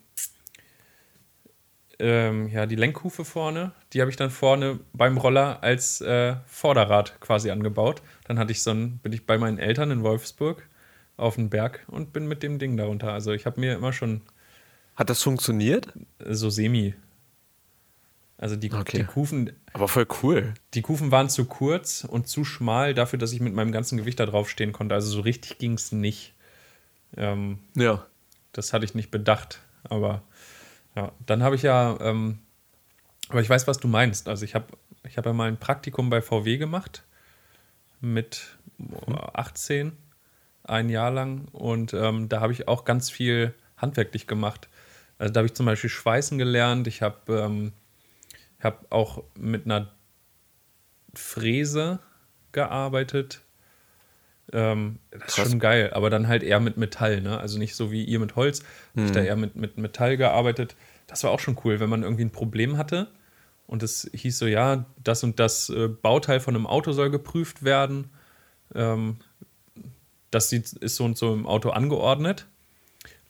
[2.00, 7.20] ähm, ja, die Lenkhufe vorne, die habe ich dann vorne beim Roller als äh, Vorderrad
[7.22, 8.02] quasi angebaut.
[8.26, 10.68] Dann hatte ich so ein, bin ich bei meinen Eltern in Wolfsburg
[11.18, 13.14] auf den Berg und bin mit dem Ding darunter.
[13.14, 14.22] Also ich habe mir immer schon.
[14.96, 15.94] Hat das funktioniert?
[16.20, 16.96] So semi.
[18.38, 19.00] Also die, okay.
[19.00, 19.52] die Kufen.
[19.74, 20.54] Aber voll cool.
[20.74, 24.20] Die Kufen waren zu kurz und zu schmal dafür, dass ich mit meinem ganzen Gewicht
[24.20, 24.94] da drauf stehen konnte.
[24.94, 26.34] Also so richtig ging es nicht.
[27.16, 28.06] Ähm, ja.
[28.52, 29.62] Das hatte ich nicht bedacht.
[29.84, 30.24] Aber
[30.96, 32.40] ja, dann habe ich ja, ähm,
[33.30, 34.28] aber ich weiß, was du meinst.
[34.28, 34.68] Also ich habe
[35.08, 37.04] ich hab ja mal ein Praktikum bei VW gemacht
[38.02, 38.58] mit
[39.34, 39.94] 18,
[40.64, 41.48] ein Jahr lang.
[41.54, 44.68] Und ähm, da habe ich auch ganz viel handwerklich gemacht.
[45.18, 46.88] Also da habe ich zum Beispiel Schweißen gelernt.
[46.88, 47.72] Ich habe
[48.60, 49.92] ähm, hab auch mit einer
[51.14, 52.00] Fräse
[52.52, 53.42] gearbeitet.
[54.54, 55.46] Ähm, das Krass.
[55.46, 57.40] ist schon geil, aber dann halt eher mit Metall, ne?
[57.40, 58.64] Also nicht so wie ihr mit Holz.
[58.94, 59.06] Mhm.
[59.06, 60.76] Ich da eher mit, mit Metall gearbeitet.
[61.08, 63.08] Das war auch schon cool, wenn man irgendwie ein Problem hatte
[63.68, 67.64] und es hieß so, ja, das und das äh, Bauteil von einem Auto soll geprüft
[67.64, 68.10] werden.
[68.74, 69.18] Ähm,
[70.32, 72.46] das ist so und so im Auto angeordnet.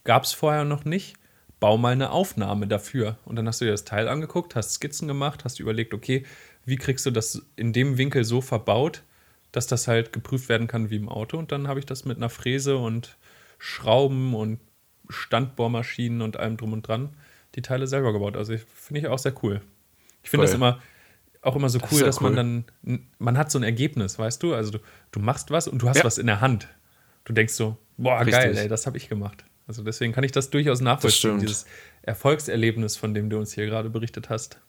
[0.04, 1.16] Gab es vorher noch nicht.
[1.60, 3.18] Bau mal eine Aufnahme dafür.
[3.26, 6.26] Und dann hast du dir das Teil angeguckt, hast Skizzen gemacht, hast überlegt, okay,
[6.65, 9.04] wie kriegst du das in dem Winkel so verbaut,
[9.52, 11.38] dass das halt geprüft werden kann wie im Auto.
[11.38, 13.18] Und dann habe ich das mit einer Fräse und
[13.58, 14.60] Schrauben und
[15.10, 17.10] Standbohrmaschinen und allem drum und dran
[17.56, 18.36] die Teile selber gebaut.
[18.36, 19.62] Also finde ich auch sehr cool.
[20.24, 20.80] Ich finde das immer
[21.46, 22.32] auch immer so das cool, dass cool.
[22.32, 24.56] man dann, man hat so ein Ergebnis, weißt du?
[24.56, 24.80] Also du,
[25.12, 26.04] du machst was und du hast ja.
[26.04, 26.68] was in der Hand.
[27.24, 28.34] Du denkst so, boah, Richtig.
[28.34, 29.46] geil, ey, das habe ich gemacht.
[29.67, 31.65] Also deswegen kann ich das durchaus nachvollziehen, das dieses
[32.04, 34.60] Erfolgserlebnis, von dem du uns hier gerade berichtet hast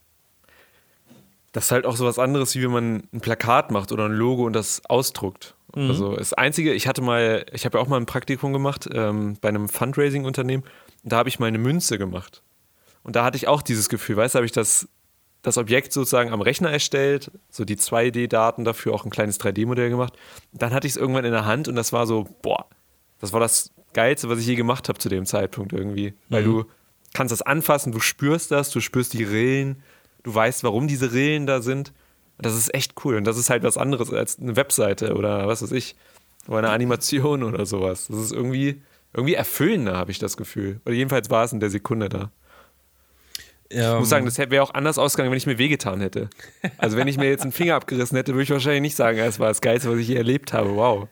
[1.56, 4.12] das ist halt auch so was anderes, wie wenn man ein Plakat macht oder ein
[4.12, 5.54] Logo und das ausdruckt.
[5.74, 5.88] Mhm.
[5.88, 9.38] Also das Einzige, ich hatte mal, ich habe ja auch mal ein Praktikum gemacht ähm,
[9.40, 10.64] bei einem Fundraising-Unternehmen
[11.02, 12.42] und da habe ich mal eine Münze gemacht.
[13.02, 14.86] Und da hatte ich auch dieses Gefühl, weißt du, habe ich das,
[15.40, 20.12] das Objekt sozusagen am Rechner erstellt, so die 2D-Daten dafür, auch ein kleines 3D-Modell gemacht.
[20.52, 22.66] Dann hatte ich es irgendwann in der Hand und das war so, boah,
[23.18, 26.12] das war das Geilste, was ich je gemacht habe zu dem Zeitpunkt irgendwie.
[26.28, 26.46] Weil mhm.
[26.46, 26.64] du
[27.14, 29.82] kannst das anfassen, du spürst das, du spürst die Rillen,
[30.22, 31.92] du weißt, warum diese Rillen da sind.
[32.38, 33.16] Das ist echt cool.
[33.16, 35.96] Und das ist halt was anderes als eine Webseite oder was weiß ich,
[36.46, 38.08] oder eine Animation oder sowas.
[38.08, 38.82] Das ist irgendwie,
[39.14, 40.80] irgendwie erfüllender, habe ich das Gefühl.
[40.84, 42.30] Oder jedenfalls war es in der Sekunde da.
[43.68, 46.28] Ich muss sagen, das wäre auch anders ausgegangen, wenn ich mir wehgetan hätte.
[46.78, 49.40] Also wenn ich mir jetzt einen Finger abgerissen hätte, würde ich wahrscheinlich nicht sagen, es
[49.40, 50.76] war das Geilste, was ich je erlebt habe.
[50.76, 51.08] Wow.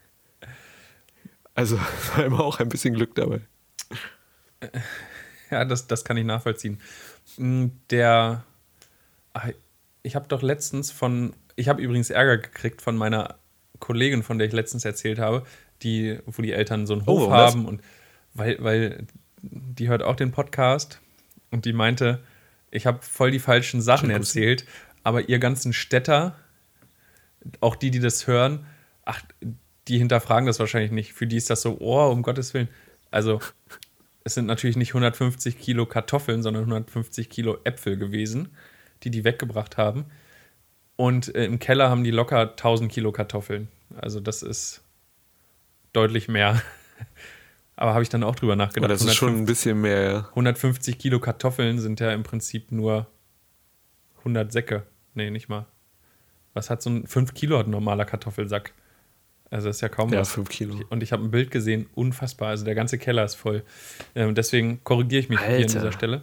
[1.55, 1.79] Also
[2.17, 3.41] war immer auch ein bisschen Glück dabei.
[5.51, 6.81] Ja, das, das kann ich nachvollziehen.
[7.37, 8.45] Mm, der,
[10.03, 13.37] ich habe doch letztens von, ich habe übrigens Ärger gekriegt von meiner
[13.79, 15.45] Kollegin, von der ich letztens erzählt habe,
[15.83, 17.83] die, wo die Eltern so einen Hof oh, haben und
[18.33, 19.07] weil, weil
[19.43, 21.01] die hört auch den Podcast
[21.51, 22.21] und die meinte,
[22.71, 24.65] ich habe voll die falschen Sachen erzählt,
[25.03, 26.37] aber ihr ganzen Städter,
[27.61, 28.67] auch die, die das hören,
[29.05, 29.23] ach,
[29.89, 31.13] die hinterfragen das wahrscheinlich nicht.
[31.13, 32.69] Für die ist das so, oh, um Gottes Willen.
[33.11, 33.41] Also,
[34.25, 38.49] es sind natürlich nicht 150 Kilo Kartoffeln, sondern 150 Kilo Äpfel gewesen,
[39.03, 40.07] die die weggebracht haben.
[40.97, 43.69] Und äh, im Keller haben die locker 1000 Kilo Kartoffeln.
[43.97, 44.83] Also, das ist
[45.93, 46.63] deutlich mehr.
[47.77, 48.91] Aber habe ich dann auch drüber nachgedacht.
[48.91, 50.27] das ist schon ein bisschen mehr.
[50.31, 53.09] 150 Kilo Kartoffeln sind ja im Prinzip nur
[54.19, 54.85] 100 Säcke.
[55.15, 55.67] Nee, nicht mal.
[56.53, 58.73] Was hat so ein 5 Kilo hat ein normaler Kartoffelsack?
[59.55, 60.33] Also das ist ja kaum ja, was.
[60.33, 60.81] 5 Kilo.
[60.91, 62.49] Und ich habe ein Bild gesehen, unfassbar.
[62.49, 63.63] Also der ganze Keller ist voll.
[64.15, 65.57] Ähm, deswegen korrigiere ich mich Alter.
[65.57, 66.23] hier an dieser Stelle.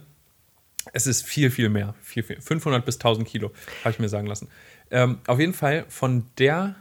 [0.92, 1.94] Es ist viel, viel mehr.
[2.02, 2.40] Viel, viel.
[2.40, 3.52] 500 bis 1000 Kilo,
[3.84, 4.48] habe ich mir sagen lassen.
[4.90, 6.74] Ähm, auf jeden Fall von der,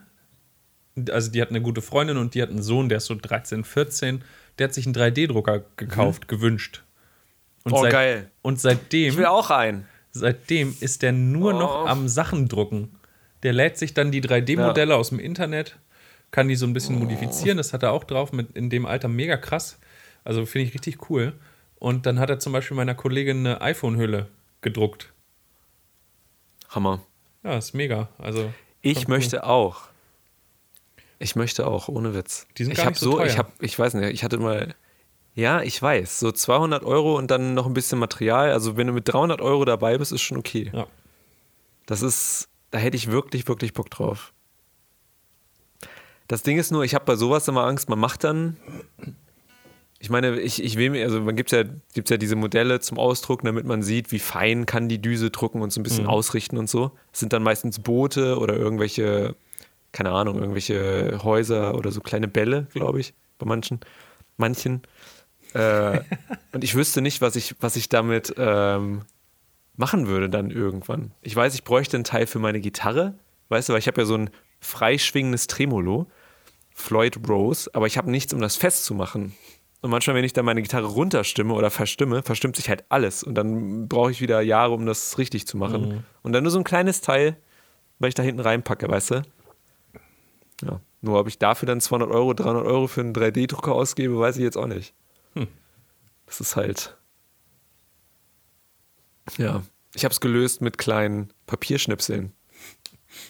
[1.09, 3.63] also die hat eine gute Freundin und die hat einen Sohn, der ist so 13,
[3.63, 4.23] 14
[4.59, 6.27] der hat sich einen 3D-Drucker gekauft, mhm.
[6.27, 6.83] gewünscht.
[7.63, 8.31] Und oh, seit, geil.
[8.41, 9.09] Und seitdem.
[9.09, 9.87] Ich will auch einen.
[10.11, 11.59] Seitdem ist der nur oh.
[11.59, 12.95] noch am Sachen drucken.
[13.43, 14.97] Der lädt sich dann die 3D-Modelle ja.
[14.97, 15.77] aus dem Internet,
[16.31, 16.99] kann die so ein bisschen oh.
[16.99, 17.57] modifizieren.
[17.57, 19.79] Das hat er auch drauf, mit in dem Alter mega krass.
[20.23, 21.33] Also finde ich richtig cool.
[21.75, 24.27] Und dann hat er zum Beispiel meiner Kollegin eine iPhone-Hülle
[24.61, 25.11] gedruckt.
[26.69, 27.01] Hammer.
[27.43, 28.09] Ja, ist mega.
[28.17, 29.49] Also, ich möchte cool.
[29.49, 29.81] auch.
[31.19, 32.47] Ich möchte auch, ohne Witz.
[32.57, 34.73] Die sind ich nicht so, so Ich habe, ich weiß nicht, ich hatte mal,
[35.33, 38.51] ja, ich weiß, so 200 Euro und dann noch ein bisschen Material.
[38.51, 40.71] Also wenn du mit 300 Euro dabei bist, ist schon okay.
[40.73, 40.87] Ja.
[41.85, 44.33] Das ist, da hätte ich wirklich, wirklich Bock drauf.
[46.31, 48.55] Das Ding ist nur, ich habe bei sowas immer Angst, man macht dann,
[49.99, 51.63] ich meine, ich, ich will mir, also man gibt ja,
[51.93, 55.61] gibt's ja diese Modelle zum Ausdrucken, damit man sieht, wie fein kann die Düse drucken
[55.61, 56.09] und so ein bisschen mhm.
[56.09, 56.91] ausrichten und so.
[57.11, 59.35] Es sind dann meistens Boote oder irgendwelche
[59.91, 63.79] keine Ahnung, irgendwelche Häuser oder so kleine Bälle, glaube ich, bei manchen.
[64.37, 64.81] manchen.
[65.53, 65.99] Äh,
[66.53, 69.01] und ich wüsste nicht, was ich, was ich damit ähm,
[69.75, 71.11] machen würde dann irgendwann.
[71.21, 73.15] Ich weiß, ich bräuchte einen Teil für meine Gitarre,
[73.49, 74.29] weißt du, weil ich habe ja so ein
[74.61, 76.07] freischwingendes Tremolo,
[76.81, 79.33] Floyd Rose, aber ich habe nichts, um das festzumachen.
[79.81, 83.23] Und manchmal, wenn ich dann meine Gitarre runterstimme oder verstimme, verstimmt sich halt alles.
[83.23, 85.89] Und dann brauche ich wieder Jahre, um das richtig zu machen.
[85.89, 86.03] Mhm.
[86.21, 87.35] Und dann nur so ein kleines Teil,
[87.97, 89.21] weil ich da hinten reinpacke, weißt du?
[90.63, 90.79] Ja.
[91.01, 94.43] Nur ob ich dafür dann 200 Euro, 300 Euro für einen 3D-Drucker ausgebe, weiß ich
[94.43, 94.93] jetzt auch nicht.
[95.33, 95.47] Hm.
[96.27, 96.95] Das ist halt.
[99.37, 99.63] Ja.
[99.95, 102.33] Ich habe es gelöst mit kleinen Papierschnipseln.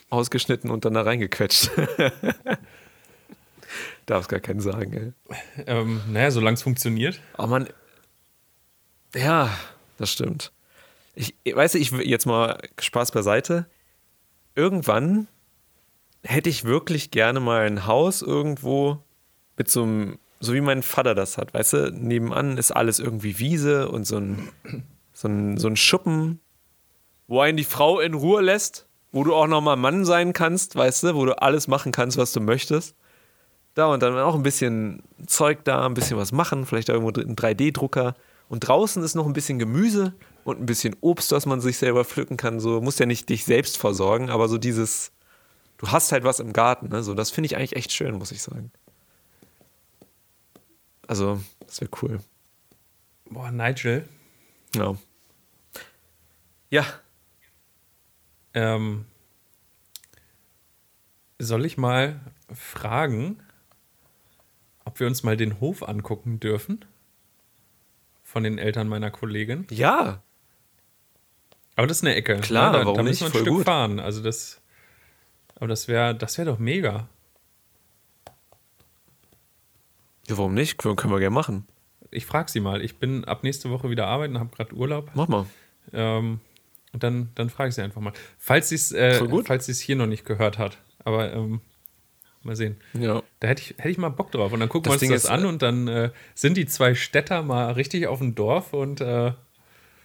[0.10, 1.72] Ausgeschnitten und dann da reingequetscht.
[4.12, 5.64] Darf es gar keinen sagen, ey.
[5.68, 7.22] Ähm, naja, solange es funktioniert.
[7.36, 7.70] Aber man.
[9.16, 9.58] Ja,
[9.96, 10.52] das stimmt.
[11.16, 13.68] Ich, weißt du, ich jetzt mal Spaß beiseite.
[14.54, 15.30] Irgendwann
[16.24, 19.02] hätte ich wirklich gerne mal ein Haus irgendwo
[19.56, 23.40] mit so einem, so wie mein Vater das hat, weißt du, nebenan ist alles irgendwie
[23.40, 24.50] Wiese und so ein,
[25.14, 26.42] so ein, so ein Schuppen,
[27.30, 31.04] wo einen die Frau in Ruhe lässt, wo du auch nochmal Mann sein kannst, weißt
[31.04, 32.98] du, wo du alles machen kannst, was du möchtest.
[33.74, 37.36] Da und dann auch ein bisschen Zeug da, ein bisschen was machen, vielleicht irgendwo ein
[37.36, 38.16] 3D-Drucker.
[38.50, 42.04] Und draußen ist noch ein bisschen Gemüse und ein bisschen Obst, was man sich selber
[42.04, 42.60] pflücken kann.
[42.60, 45.14] So muss ja nicht dich selbst versorgen, aber so dieses,
[45.78, 46.90] du hast halt was im Garten.
[46.90, 47.02] Ne?
[47.02, 48.72] So, das finde ich eigentlich echt schön, muss ich sagen.
[51.08, 52.20] Also, das wäre cool.
[53.30, 54.08] Boah, Nigel.
[54.76, 54.96] Ja.
[56.70, 56.86] Ja.
[58.54, 59.06] Ähm,
[61.40, 62.20] soll ich mal
[62.54, 63.42] fragen,
[64.92, 66.84] ob wir uns mal den Hof angucken dürfen?
[68.24, 69.66] Von den Eltern meiner Kollegin?
[69.72, 70.22] Ja.
[71.76, 72.38] Aber das ist eine Ecke.
[72.42, 72.80] Klar, ne?
[72.80, 73.66] da, warum da müssen wir ein Voll Stück gut.
[73.66, 74.00] fahren.
[74.00, 74.62] Also das
[75.56, 77.08] aber das wäre das wär doch mega.
[80.28, 80.78] Ja, warum nicht?
[80.78, 81.68] Können, können wir gerne machen.
[82.10, 82.82] Ich frage sie mal.
[82.82, 85.12] Ich bin ab nächste Woche wieder arbeiten, habe gerade Urlaub.
[85.14, 85.46] Mach mal.
[85.94, 86.42] Ähm,
[86.92, 88.12] und dann, dann frage ich sie einfach mal.
[88.38, 89.24] Falls sie es äh,
[89.56, 90.78] es hier noch nicht gehört hat.
[91.04, 91.62] Aber ähm,
[92.44, 92.78] mal sehen.
[92.94, 93.22] Ja.
[93.40, 94.52] Da hätte ich, hätte ich mal Bock drauf.
[94.52, 96.66] Und dann gucken das wir uns Ding das ist, an und dann äh, sind die
[96.66, 99.34] zwei Städter mal richtig auf dem Dorf und äh,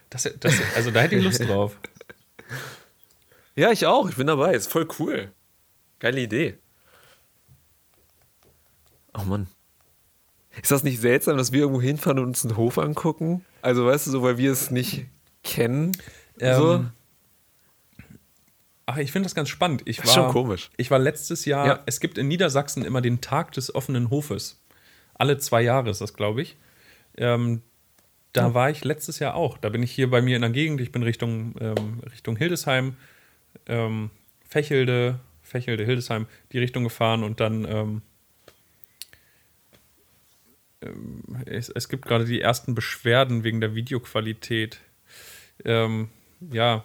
[0.09, 1.77] das, das, also da hätte ich Lust drauf.
[3.57, 4.07] Ja, ich auch.
[4.07, 4.53] Ich bin dabei.
[4.53, 5.31] Ist voll cool.
[5.97, 6.59] Geile Idee.
[9.15, 9.47] Oh Mann.
[10.61, 13.43] Ist das nicht seltsam, dass wir irgendwo hinfahren und uns einen Hof angucken?
[13.63, 15.07] Also, weißt du, so, weil wir es nicht
[15.43, 15.93] kennen?
[16.39, 16.85] so?
[18.89, 19.81] Ach, ich finde das ganz spannend.
[19.85, 20.71] Ich war, ist schon komisch.
[20.77, 21.83] Ich war letztes Jahr, Ja.
[21.85, 24.59] es gibt in Niedersachsen immer den Tag des offenen Hofes.
[25.13, 26.55] Alle zwei Jahre ist das, glaube ich.
[27.17, 27.61] Ähm,
[28.31, 29.57] da war ich letztes Jahr auch.
[29.57, 30.79] Da bin ich hier bei mir in der Gegend.
[30.79, 32.95] Ich bin Richtung, ähm, Richtung Hildesheim,
[33.65, 34.09] ähm,
[34.47, 37.65] Fächelde, Fächelde, Hildesheim, die Richtung gefahren und dann.
[37.65, 38.01] Ähm,
[40.81, 44.79] ähm, es, es gibt gerade die ersten Beschwerden wegen der Videoqualität.
[45.65, 46.09] Ähm,
[46.51, 46.83] ja,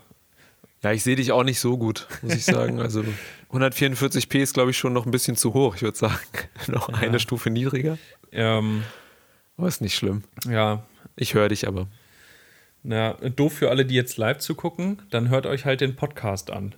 [0.83, 2.81] Ja, ich sehe dich auch nicht so gut, muss ich sagen.
[2.81, 3.05] Also
[3.53, 5.77] 144p ist, glaube ich, schon noch ein bisschen zu hoch.
[5.77, 6.17] Ich würde sagen,
[6.67, 7.99] noch eine Stufe niedriger.
[8.33, 8.83] ähm,
[9.57, 10.25] Aber ist nicht schlimm.
[10.49, 10.85] ja,
[11.17, 11.87] Ich höre dich aber.
[12.83, 16.51] Na, doof für alle, die jetzt live zu gucken, dann hört euch halt den Podcast
[16.51, 16.75] an.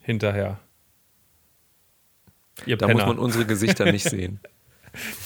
[0.00, 0.58] Hinterher.
[2.66, 3.06] Ihr Da Penner.
[3.06, 4.40] muss man unsere Gesichter nicht sehen.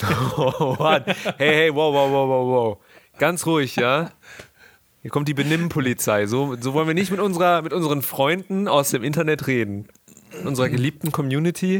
[0.37, 1.03] Oh, Mann.
[1.37, 2.77] Hey, hey, wow, wow, wow, wow, wow.
[3.19, 4.11] Ganz ruhig, ja?
[5.01, 6.25] Hier kommt die Benimmpolizei.
[6.27, 9.87] So, so wollen wir nicht mit, unserer, mit unseren Freunden aus dem Internet reden.
[10.37, 11.79] Mit unserer geliebten Community.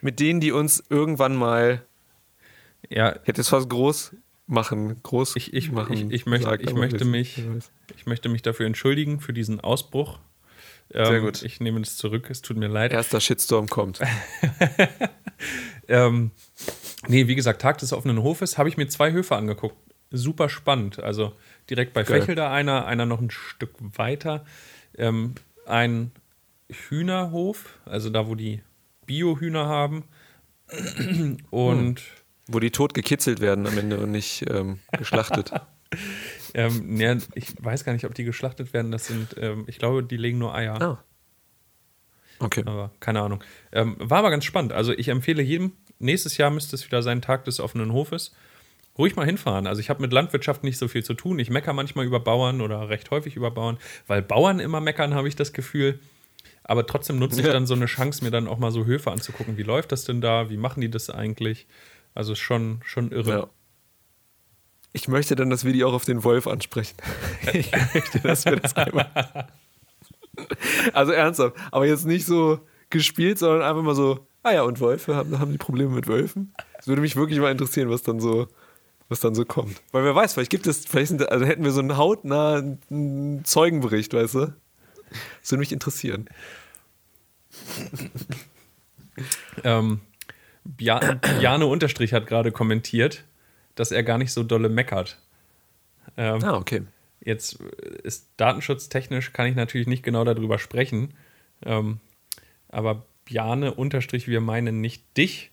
[0.00, 1.82] Mit denen, die uns irgendwann mal,
[2.88, 4.16] ja, ich hätte es fast groß
[4.46, 5.92] machen, groß Ich- ich- machen.
[5.94, 7.42] ich- ich möchte- ich möchte mich-
[7.96, 10.18] ich möchte mich dafür entschuldigen für diesen Ausbruch.
[10.92, 11.42] Ähm, Sehr gut.
[11.42, 12.92] Ich nehme das zurück, es tut mir leid.
[12.92, 14.00] Erster Shitstorm kommt.
[15.88, 16.30] Ähm,
[17.08, 19.76] nee, wie gesagt, Tag des offenen Hofes habe ich mir zwei Höfe angeguckt.
[20.16, 21.02] Super spannend.
[21.02, 21.34] Also
[21.68, 22.20] direkt bei Geil.
[22.20, 24.44] Fächel da einer, einer noch ein Stück weiter.
[24.96, 25.34] Ähm,
[25.66, 26.12] ein
[26.70, 28.62] Hühnerhof, also da, wo die
[29.06, 30.04] Bio-Hühner haben.
[31.50, 32.02] Und
[32.46, 35.50] Wo die tot gekitzelt werden am Ende und nicht ähm, geschlachtet.
[36.54, 38.90] ähm, ja, ich weiß gar nicht, ob die geschlachtet werden.
[38.90, 40.80] Das sind, ähm, ich glaube, die legen nur Eier.
[40.80, 41.04] Ah.
[42.38, 42.62] Okay.
[42.66, 43.42] Aber keine Ahnung.
[43.72, 44.72] Ähm, war aber ganz spannend.
[44.72, 48.34] Also ich empfehle jedem, nächstes Jahr müsste es wieder sein Tag des offenen Hofes.
[48.96, 49.66] Ruhig mal hinfahren.
[49.66, 51.38] Also ich habe mit Landwirtschaft nicht so viel zu tun.
[51.38, 55.28] Ich meckere manchmal über Bauern oder recht häufig über Bauern, weil Bauern immer meckern, habe
[55.28, 55.98] ich das Gefühl.
[56.62, 59.58] Aber trotzdem nutze ich dann so eine Chance, mir dann auch mal so Höfe anzugucken.
[59.58, 60.48] Wie läuft das denn da?
[60.48, 61.66] Wie machen die das eigentlich?
[62.14, 63.30] Also ist schon, schon irre.
[63.30, 63.46] Ja.
[64.92, 66.96] Ich möchte dann, dass wir die auch auf den Wolf ansprechen.
[67.52, 69.08] Ich möchte, dass wir das einmal.
[70.92, 72.58] Also ernsthaft, aber jetzt nicht so
[72.90, 76.52] gespielt, sondern einfach mal so, ah ja, und Wölfe, haben, haben die Probleme mit Wölfen?
[76.76, 78.48] Es würde mich wirklich mal interessieren, was dann so,
[79.08, 79.82] was dann so kommt.
[79.92, 84.14] Weil wer weiß, vielleicht gibt es, vielleicht sind, also hätten wir so einen hautnahen Zeugenbericht,
[84.14, 84.52] weißt du?
[85.40, 86.28] Das würde mich interessieren.
[89.62, 90.00] Ähm,
[90.64, 93.24] Bjane Unterstrich hat gerade kommentiert,
[93.74, 95.18] dass er gar nicht so dolle meckert.
[96.16, 96.82] Ähm, Ah, okay.
[97.20, 97.54] Jetzt
[98.02, 101.14] ist datenschutztechnisch, kann ich natürlich nicht genau darüber sprechen.
[101.64, 102.00] Ähm,
[102.68, 105.50] aber Bjane Unterstrich, wir meinen nicht dich,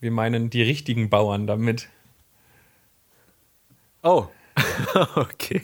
[0.00, 1.88] wir meinen die richtigen Bauern damit.
[4.04, 4.26] Oh,
[5.16, 5.62] okay.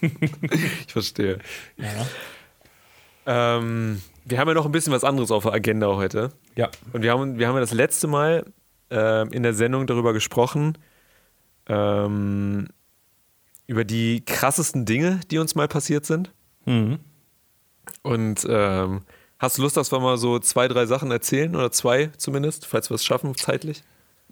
[0.00, 1.40] ich verstehe.
[1.76, 2.06] Ja.
[3.26, 6.30] Ähm, wir haben ja noch ein bisschen was anderes auf der Agenda heute.
[6.54, 6.70] Ja.
[6.92, 8.46] Und wir haben, wir haben ja das letzte Mal
[8.90, 10.78] ähm, in der Sendung darüber gesprochen,
[11.68, 12.68] ähm,
[13.66, 16.32] über die krassesten Dinge, die uns mal passiert sind.
[16.66, 17.00] Mhm.
[18.02, 19.02] Und ähm,
[19.40, 22.90] hast du Lust, dass wir mal so zwei, drei Sachen erzählen oder zwei zumindest, falls
[22.90, 23.82] wir es schaffen zeitlich?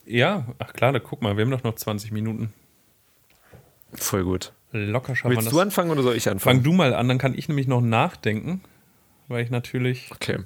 [0.06, 2.52] Ja, ach klar, guck mal, wir haben doch noch 20 Minuten.
[3.94, 4.52] Voll gut.
[4.72, 6.56] Locker schaffen Willst du anfangen oder soll ich anfangen?
[6.58, 8.60] Fang du mal an, dann kann ich nämlich noch nachdenken,
[9.28, 10.38] weil ich natürlich Okay.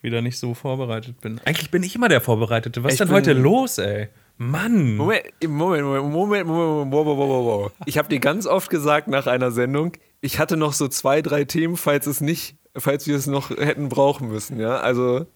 [0.00, 1.40] wieder nicht so vorbereitet bin.
[1.44, 2.82] Eigentlich bin ich immer der Vorbereitete.
[2.82, 4.08] Was ist denn heute los, ey?
[4.38, 4.96] Mann!
[4.96, 7.72] Moment, Moment, Moment, Moment, Moment, Moment, wow, wow, wow, wow.
[7.86, 11.44] Ich habe dir ganz oft gesagt nach einer Sendung, ich hatte noch so zwei, drei
[11.44, 14.76] Themen, falls es nicht, falls wir es noch hätten brauchen müssen, ja.
[14.78, 15.26] Also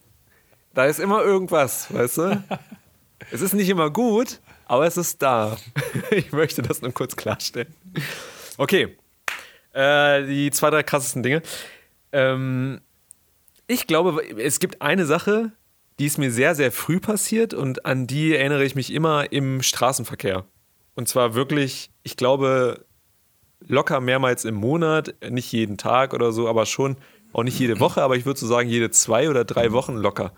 [0.74, 2.44] da ist immer irgendwas, weißt du?
[3.30, 4.40] es ist nicht immer gut,
[4.70, 5.56] aber es ist da.
[6.12, 7.74] ich möchte das nur kurz klarstellen.
[8.56, 8.96] Okay.
[9.72, 11.42] Äh, die zwei, drei krassesten Dinge.
[12.12, 12.80] Ähm,
[13.66, 15.50] ich glaube, es gibt eine Sache,
[15.98, 19.60] die ist mir sehr, sehr früh passiert und an die erinnere ich mich immer im
[19.60, 20.44] Straßenverkehr.
[20.94, 22.84] Und zwar wirklich, ich glaube,
[23.66, 26.96] locker mehrmals im Monat, nicht jeden Tag oder so, aber schon,
[27.32, 30.32] auch nicht jede Woche, aber ich würde so sagen, jede zwei oder drei Wochen locker.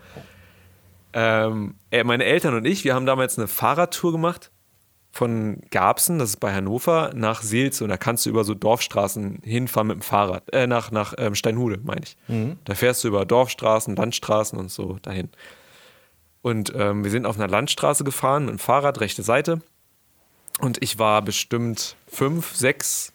[1.13, 4.51] Ähm, äh, meine Eltern und ich, wir haben damals eine Fahrradtour gemacht
[5.11, 7.83] von Garbsen, das ist bei Hannover, nach Seelze.
[7.83, 10.51] Und da kannst du über so Dorfstraßen hinfahren mit dem Fahrrad.
[10.51, 12.17] Äh, nach, nach ähm, Steinhude, meine ich.
[12.65, 15.29] Da fährst du über Dorfstraßen, Landstraßen und so dahin.
[16.41, 19.61] Und ähm, wir sind auf einer Landstraße gefahren mit dem Fahrrad, rechte Seite.
[20.59, 23.13] Und ich war bestimmt fünf, sechs,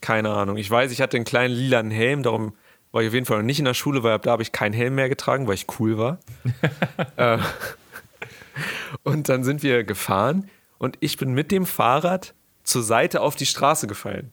[0.00, 0.56] keine Ahnung.
[0.58, 2.54] Ich weiß, ich hatte einen kleinen lilanen Helm, darum
[2.96, 4.52] war ich auf jeden Fall noch nicht in der Schule, weil ab da habe ich
[4.52, 6.18] keinen Helm mehr getragen, weil ich cool war.
[7.16, 7.36] äh,
[9.02, 12.32] und dann sind wir gefahren und ich bin mit dem Fahrrad
[12.64, 14.32] zur Seite auf die Straße gefallen.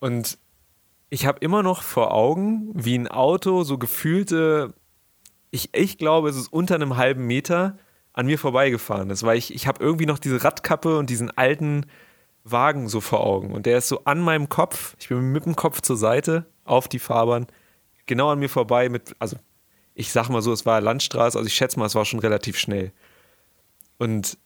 [0.00, 0.38] Und
[1.10, 4.72] ich habe immer noch vor Augen, wie ein Auto so gefühlte,
[5.50, 7.76] ich, ich glaube, es ist unter einem halben Meter
[8.14, 11.84] an mir vorbeigefahren ist, weil ich, ich habe irgendwie noch diese Radkappe und diesen alten
[12.44, 13.52] Wagen so vor Augen.
[13.52, 16.88] Und der ist so an meinem Kopf, ich bin mit dem Kopf zur Seite auf
[16.88, 17.46] die Fahrbahn,
[18.06, 19.36] genau an mir vorbei mit, also
[19.94, 22.58] ich sag mal so, es war Landstraße, also ich schätze mal, es war schon relativ
[22.58, 22.92] schnell.
[23.98, 24.38] Und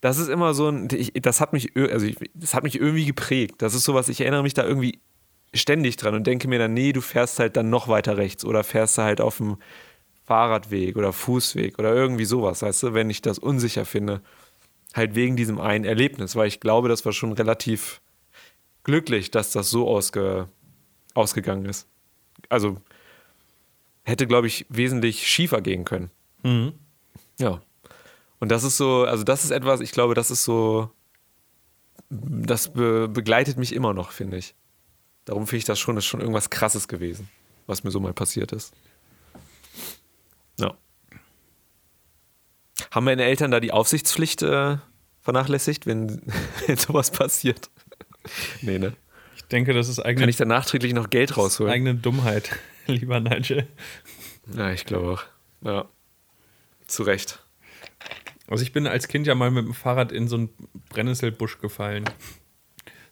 [0.00, 3.04] das ist immer so ein, ich, das hat mich, also ich, das hat mich irgendwie
[3.04, 3.56] geprägt.
[3.58, 5.00] Das ist sowas, ich erinnere mich da irgendwie
[5.54, 8.64] ständig dran und denke mir dann, nee, du fährst halt dann noch weiter rechts oder
[8.64, 9.56] fährst halt auf dem
[10.24, 14.20] Fahrradweg oder Fußweg oder irgendwie sowas, weißt du, wenn ich das unsicher finde.
[14.94, 18.00] Halt wegen diesem einen Erlebnis, weil ich glaube, das war schon relativ
[18.84, 20.48] glücklich, dass das so ausge,
[21.14, 21.86] ausgegangen ist.
[22.48, 22.80] Also
[24.04, 26.10] hätte, glaube ich, wesentlich schiefer gehen können.
[26.42, 26.72] Mhm.
[27.38, 27.60] Ja.
[28.40, 30.90] Und das ist so, also das ist etwas, ich glaube, das ist so,
[32.08, 34.54] das be begleitet mich immer noch, finde ich.
[35.24, 37.28] Darum finde ich das schon, das ist schon irgendwas Krasses gewesen,
[37.66, 38.72] was mir so mal passiert ist.
[40.58, 40.74] Ja.
[42.90, 44.78] Haben meine Eltern da die Aufsichtspflicht äh,
[45.20, 46.22] vernachlässigt, wenn,
[46.66, 47.68] wenn sowas passiert?
[48.62, 48.94] nee, ne?
[49.38, 51.72] Ich denke, das ist eigene, Kann ich da nachträglich noch Geld rausholen?
[51.72, 52.50] eigene Dummheit,
[52.86, 53.66] lieber Nigel.
[54.54, 55.22] Ja, ich glaube auch.
[55.62, 55.88] Ja.
[56.86, 57.42] Zu Recht.
[58.46, 60.48] Also ich bin als Kind ja mal mit dem Fahrrad in so einen
[60.90, 62.04] Brennnesselbusch gefallen.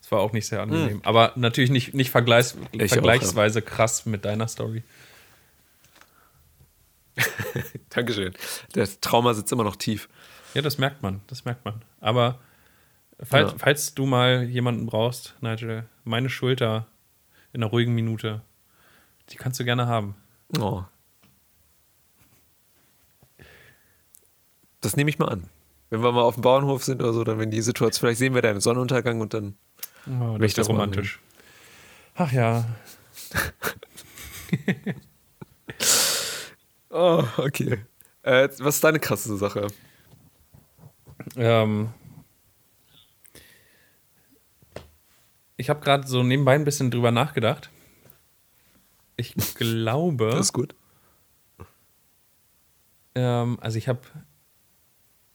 [0.01, 1.01] Das war auch nicht sehr angenehm.
[1.05, 4.83] Aber natürlich nicht, nicht vergleichs Ich vergleichsweise krass mit deiner Story.
[7.91, 8.35] Dankeschön.
[8.74, 10.09] Der Trauma sitzt immer noch tief.
[10.55, 11.83] Ja, das merkt man, das merkt man.
[12.01, 12.39] Aber
[13.22, 13.59] falls, Ja.
[13.59, 16.87] falls du mal jemanden brauchst, Nigel, meine Schulter
[17.53, 18.43] in einer ruhigen Minute,
[19.31, 20.15] die kannst du gerne haben.
[20.59, 20.83] Oh.
[24.81, 25.49] Das nehme ich mal an.
[25.91, 28.35] Wenn wir mal auf dem Bauernhof sind oder so, dann wenn die Situation, vielleicht sehen
[28.35, 29.57] wir da einen Sonnenuntergang und dann.
[30.07, 31.21] Oh, das ist mal romantisch.
[32.15, 32.65] Ach ja,
[36.91, 37.85] Oh, okay.
[38.23, 39.67] Äh, was ist deine krasseste Sache?
[41.37, 41.91] Ähm,
[45.57, 47.71] ich habe gerade so nebenbei ein bisschen drüber nachgedacht.
[49.17, 50.75] Ich glaube, Das ist gut.
[53.15, 54.01] ähm, also ich habe,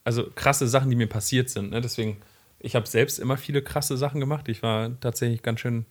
[0.04, 1.70] also krasse Sachen, die mir passiert sind.
[1.70, 1.80] Ne?
[1.80, 2.18] Deswegen,
[2.58, 4.48] ich habe selbst immer viele krasse Sachen gemacht.
[4.48, 5.86] Ich war tatsächlich ganz schön,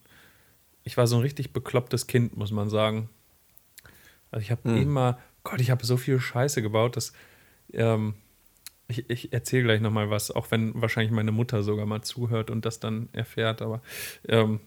[0.83, 3.09] ich war so ein richtig beklopptes Kind, muss man sagen.
[4.31, 7.11] Also ich habe immer, Gott, ich habe so viel Scheiße gebaut, dass
[7.73, 8.15] ähm,
[8.91, 12.65] ich, ich erzähle gleich nochmal was, auch wenn wahrscheinlich meine Mutter sogar mal zuhört und
[12.65, 13.81] das dann erfährt, aber
[14.27, 14.59] ähm,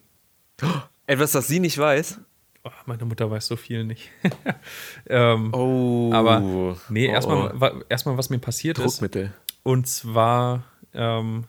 [1.06, 2.20] Etwas, das sie nicht weiß.
[2.64, 4.10] oh, meine Mutter weiß so viel nicht.
[5.06, 6.10] ähm, Oh.
[6.14, 7.80] Aber nee, erstmal oh.
[7.88, 8.94] erstmal, was mir passiert ist.
[8.96, 9.32] Druckmittel.
[9.62, 10.64] Und zwar
[10.94, 11.44] ähm,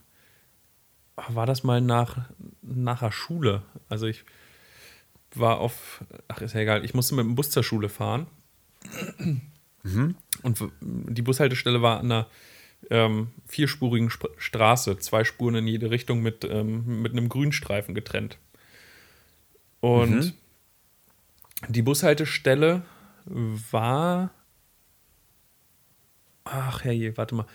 [1.30, 2.30] war das mal nach,
[2.62, 3.62] nach der Schule.
[3.88, 4.26] Also ich
[5.34, 8.28] war auf, ach ist ja egal, ich musste mit dem Bus zur Schule fahren.
[10.44, 12.28] Und w- die Bushaltestelle war an einer
[12.90, 18.38] ähm, vierspurigen Sp Straße, zwei Spuren in jede Richtung mit, ähm, mit einem Grünstreifen getrennt.
[19.80, 20.34] Und
[21.70, 22.84] die Bushaltestelle
[23.26, 24.32] war.
[26.44, 27.46] Ach herrje, warte mal.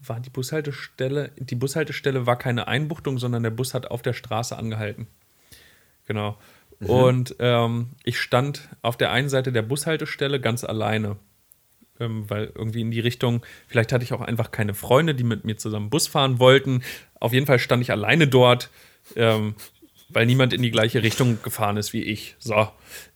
[0.00, 1.32] War die Bushaltestelle.
[1.36, 5.06] Die Bushaltestelle war keine Einbuchtung, sondern der Bus hat auf der Straße angehalten.
[6.06, 6.38] Genau.
[6.80, 11.16] Und ähm, ich stand auf der einen Seite der Bushaltestelle ganz alleine.
[11.98, 15.44] Ähm, weil irgendwie in die Richtung, vielleicht hatte ich auch einfach keine Freunde, die mit
[15.44, 16.82] mir zusammen Bus fahren wollten.
[17.20, 18.70] Auf jeden Fall stand ich alleine dort,
[19.14, 19.54] ähm,
[20.10, 22.36] weil niemand in die gleiche Richtung gefahren ist wie ich.
[22.38, 22.68] So,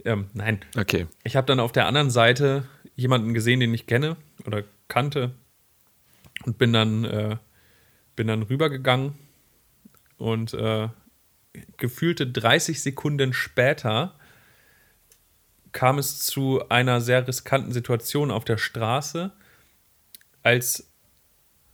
[0.05, 1.07] ähm, nein, Okay.
[1.25, 2.65] ich habe dann auf der anderen Seite
[2.97, 4.17] jemanden gesehen, den ich kenne
[4.47, 5.33] oder kannte
[6.45, 7.37] und bin dann, äh,
[8.17, 9.15] bin dann rübergegangen
[10.17, 10.89] und äh,
[11.77, 14.15] gefühlte 30 Sekunden später
[15.73, 19.31] kam es zu einer sehr riskanten Situation auf der Straße,
[20.43, 20.91] als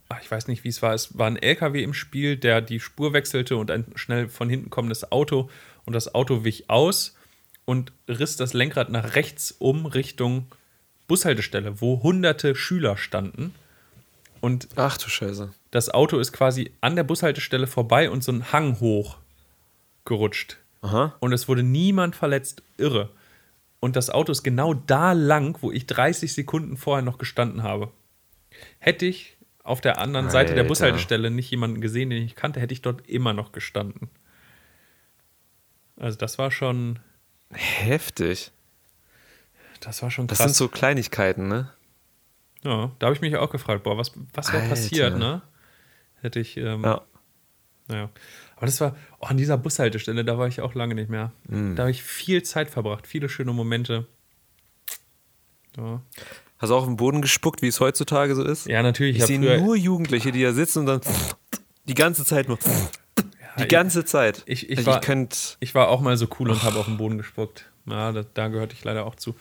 [0.09, 0.93] ach, ich weiß nicht, wie es war.
[0.93, 4.69] Es war ein LKW im Spiel, der die Spur wechselte und ein schnell von hinten
[4.69, 5.49] kommendes Auto
[5.85, 7.15] und das Auto wich aus
[7.65, 10.47] und riss das Lenkrad nach rechts um Richtung
[11.07, 13.53] Bushaltestelle, wo hunderte Schüler standen.
[14.39, 15.51] Und Ach du Scheiße.
[15.71, 19.17] das Auto ist quasi an der Bushaltestelle vorbei und so einen Hang hoch
[20.05, 20.57] gerutscht.
[20.81, 21.15] Aha.
[21.19, 22.61] Und es wurde niemand verletzt.
[22.77, 23.09] Irre.
[23.79, 27.91] Und das Auto ist genau da lang, wo ich 30 Sekunden vorher noch gestanden habe.
[28.79, 30.69] Hätte ich auf der anderen Seite der Alter.
[30.69, 34.09] Bushaltestelle nicht jemanden gesehen, den ich kannte, hätte ich dort immer noch gestanden.
[35.97, 36.99] Also das war schon,
[37.51, 38.51] Heftig.
[39.81, 40.47] das war schon Das krass.
[40.47, 41.69] sind so Kleinigkeiten, ne?
[42.63, 45.41] Ja, da habe ich mich auch gefragt, boah, was, was wäre passiert, ne?
[46.21, 47.01] Hätte ich, ähm, Ja.
[47.87, 48.09] Naja.
[48.55, 51.31] Aber das war, oh, an dieser Bushaltestelle, da war ich auch lange nicht mehr.
[51.47, 51.75] Mhm.
[51.75, 54.07] Da habe ich viel Zeit verbracht, viele schöne Momente.
[55.77, 56.01] Ja,
[56.59, 58.65] Hast du auch auf den Boden gespuckt, wie es heutzutage so ist?
[58.65, 59.17] ja natürlich.
[59.17, 61.01] Ich hab sehe nur Jugendliche, die da sitzen und dann
[61.87, 62.57] die ganze Zeit nur.
[63.59, 64.41] Die ich- ganze Zeit.
[64.47, 65.57] ich- ich Also war- ich.
[65.59, 67.69] Ich war auch mal so cool und habe auf den Boden gespuckt.
[67.85, 69.35] Ja, da, da gehörte ich leider auch zu.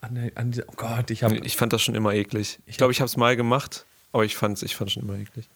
[0.00, 1.36] An der, an dieser, oh Gott, ich habe.
[1.38, 2.58] Ich fand das schon immer eklig.
[2.66, 5.16] Ich glaube, ich habe es mal gemacht, aber ich fand es ich fand's schon immer
[5.18, 5.48] eklig.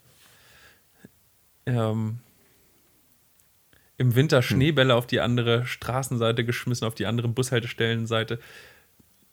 [1.66, 2.18] Ähm,
[3.98, 8.38] im Winter Schneebälle auf die andere Straßenseite geschmissen, auf die andere Bushaltestellenseite.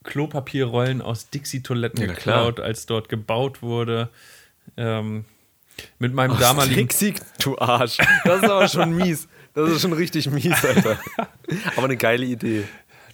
[0.03, 2.45] Klopapierrollen aus Dixie-Toiletten Ja, na klar.
[2.51, 4.09] geklaut, als dort gebaut wurde.
[4.77, 5.25] Ähm,
[5.99, 6.75] mit meinem damaligen.
[6.87, 7.97] Dixie, du Arsch.
[8.25, 9.27] Das ist aber schon mies.
[9.53, 10.99] Das ist schon richtig mies, Alter.
[11.75, 12.63] Aber eine geile Idee.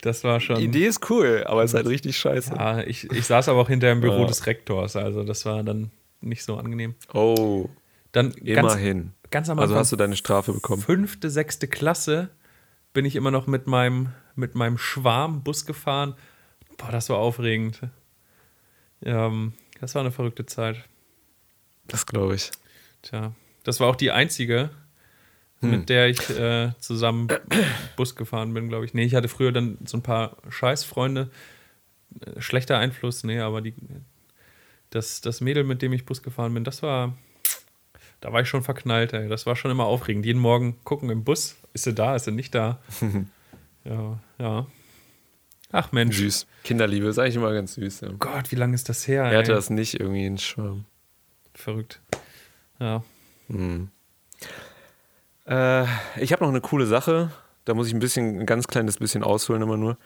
[0.02, 0.58] Das war schon.
[0.58, 2.54] Die Idee ist cool, aber es ist halt richtig scheiße.
[2.56, 4.28] Ja, ich, ich saß aber auch hinter im Büro Ja.
[4.28, 5.92] des Rektors, also das war dann
[6.22, 6.96] nicht so angenehm.
[7.14, 7.70] Oh,
[8.12, 9.14] Dann ganz, immerhin.
[9.32, 10.82] ganz am Also Anfang hast du deine Strafe bekommen.
[10.82, 12.30] fünfte, sechste Klasse
[12.94, 16.16] bin ich immer noch mit meinem, mit meinem Schwarm Bus gefahren.
[16.78, 17.82] Boah, das war aufregend.
[19.04, 20.84] Ähm, das war eine verrückte Zeit.
[21.88, 22.52] Das glaube ich.
[23.02, 23.34] Tja,
[23.64, 24.70] das war auch die einzige,
[25.62, 25.72] Hm.
[25.72, 27.28] mit der ich äh, zusammen
[27.98, 28.94] Bus gefahren bin, glaube ich.
[28.94, 31.30] Nee, ich hatte früher dann so ein paar Scheißfreunde.
[32.26, 33.74] Äh, Schlechter Einfluss, nee, aber die,
[34.90, 37.18] das, das Mädel, mit dem ich Bus gefahren bin, das war,
[38.22, 39.30] da war ich schon verknallt, ey.
[39.30, 40.26] Das war schon immer aufregend.
[40.26, 42.80] Jeden Morgen gucken im Bus, ist sie da, ist sie nicht da?
[43.84, 44.68] ja, ja.
[45.72, 46.48] Ach Mensch, Süß.
[46.64, 48.02] Kinderliebe ist eigentlich immer ganz süß.
[48.02, 48.10] Ja.
[48.18, 49.24] Gott, wie lange ist das her?
[49.24, 49.56] Er hatte ey?
[49.56, 50.86] das nicht irgendwie in Schwarm.
[51.54, 52.02] Verrückt.
[52.80, 53.04] Ja.
[55.46, 55.84] Äh,
[56.18, 57.32] ich habe noch eine coole Sache.
[57.66, 59.98] Da muss ich ein bisschen, ein ganz kleines bisschen ausholen immer nur.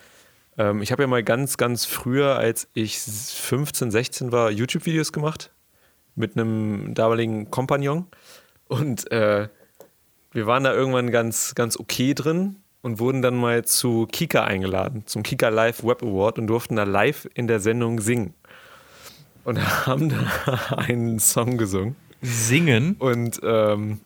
[0.57, 5.51] Ähm, ich habe ja mal ganz, ganz früher, als ich 15, 16 war, YouTube-Videos gemacht
[6.15, 8.07] mit einem damaligen Kompagnon.
[8.67, 9.47] Und äh,
[10.31, 15.03] wir waren da irgendwann ganz, ganz okay drin und wurden dann mal zu Kika eingeladen,
[15.05, 18.33] zum Kika Live Web Award und durften da live in der Sendung singen.
[19.43, 21.95] Und haben da einen Song gesungen.
[22.21, 22.95] Singen.
[22.99, 23.99] Und ähm,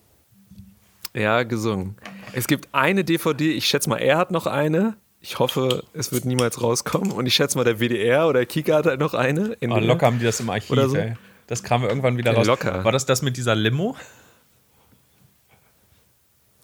[1.14, 1.96] ja, gesungen.
[2.32, 4.96] Es gibt eine DVD, ich schätze mal, er hat noch eine.
[5.20, 7.10] Ich hoffe, es wird niemals rauskommen.
[7.10, 9.56] Und ich schätze mal, der WDR oder Kika hat halt noch eine.
[9.60, 10.96] In Ah, locker haben die das im Archiv, so.
[10.96, 11.14] ey.
[11.48, 12.46] Das kam irgendwann wieder raus.
[12.46, 12.84] locker.
[12.84, 13.96] War das das mit dieser Limo?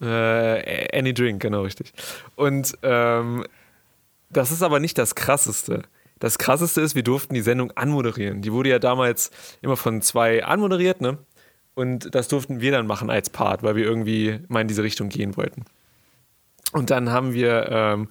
[0.01, 1.93] Äh, Any Drink, genau richtig.
[2.37, 3.45] Und ähm,
[4.30, 5.82] das ist aber nicht das Krasseste.
[6.20, 8.43] Das Krasseste ist, wir durften die Sendung anmoderieren.
[8.43, 9.30] Die wurde ja damals
[9.62, 11.18] immer von zwei anmoderiert, ne?
[11.74, 15.09] Und das durften wir dann machen als Part, weil wir irgendwie mal in diese Richtung
[15.09, 15.64] gehen wollten.
[16.72, 18.09] Und dann haben wir, ähm,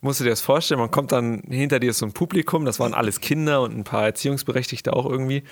[0.00, 2.80] musst du dir das vorstellen, man kommt dann, hinter dir ist so ein Publikum, das
[2.80, 5.42] waren alles Kinder und ein paar Erziehungsberechtigte auch irgendwie.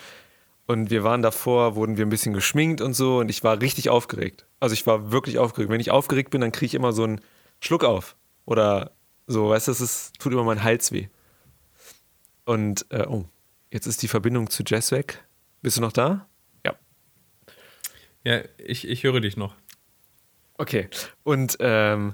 [0.67, 3.91] Und wir waren davor, wurden wir ein bisschen geschminkt und so und ich war richtig
[3.91, 4.47] aufgeregt.
[4.61, 5.71] Also ich war wirklich aufgeregt.
[5.71, 7.21] Wenn ich aufgeregt bin, dann kriege ich immer so einen
[7.61, 8.17] Schluck auf.
[8.45, 8.93] Oder
[9.27, 11.09] so, weißt du, es tut immer mein Hals weh.
[12.45, 13.25] Und, äh, oh,
[13.71, 15.25] jetzt ist die Verbindung zu Jess weg.
[15.63, 16.29] Bist du noch da?
[16.65, 16.75] Ja.
[18.25, 19.55] Ja, ich, ich höre dich noch.
[20.59, 20.89] Okay.
[21.25, 22.13] Und ähm,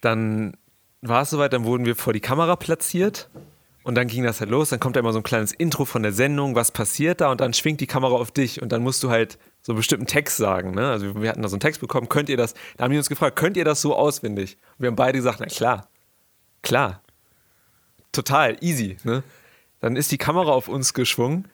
[0.00, 0.56] dann
[1.02, 3.30] war es soweit, dann wurden wir vor die Kamera platziert
[3.82, 4.70] und dann ging das halt los.
[4.70, 7.40] Dann kommt da immer so ein kleines Intro von der Sendung, was passiert da und
[7.40, 10.36] dann schwingt die Kamera auf dich und dann musst du halt so einen bestimmten Text
[10.36, 10.74] sagen.
[10.74, 10.90] Ne?
[10.90, 13.08] Also wir hatten da so einen Text bekommen, könnt ihr das, da haben die uns
[13.08, 14.58] gefragt, könnt ihr das so auswendig?
[14.78, 15.88] Und wir haben beide gesagt, na klar,
[16.62, 17.02] klar,
[18.12, 18.96] total, easy.
[19.04, 19.22] Ne?
[19.80, 21.48] Dann ist die Kamera auf uns geschwungen.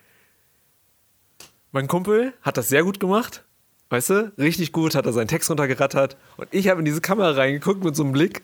[1.72, 3.44] Mein Kumpel hat das sehr gut gemacht.
[3.88, 6.16] Weißt du, richtig gut, hat er seinen Text runtergerattert.
[6.36, 8.42] Und ich habe in diese Kamera reingeguckt mit so einem Blick.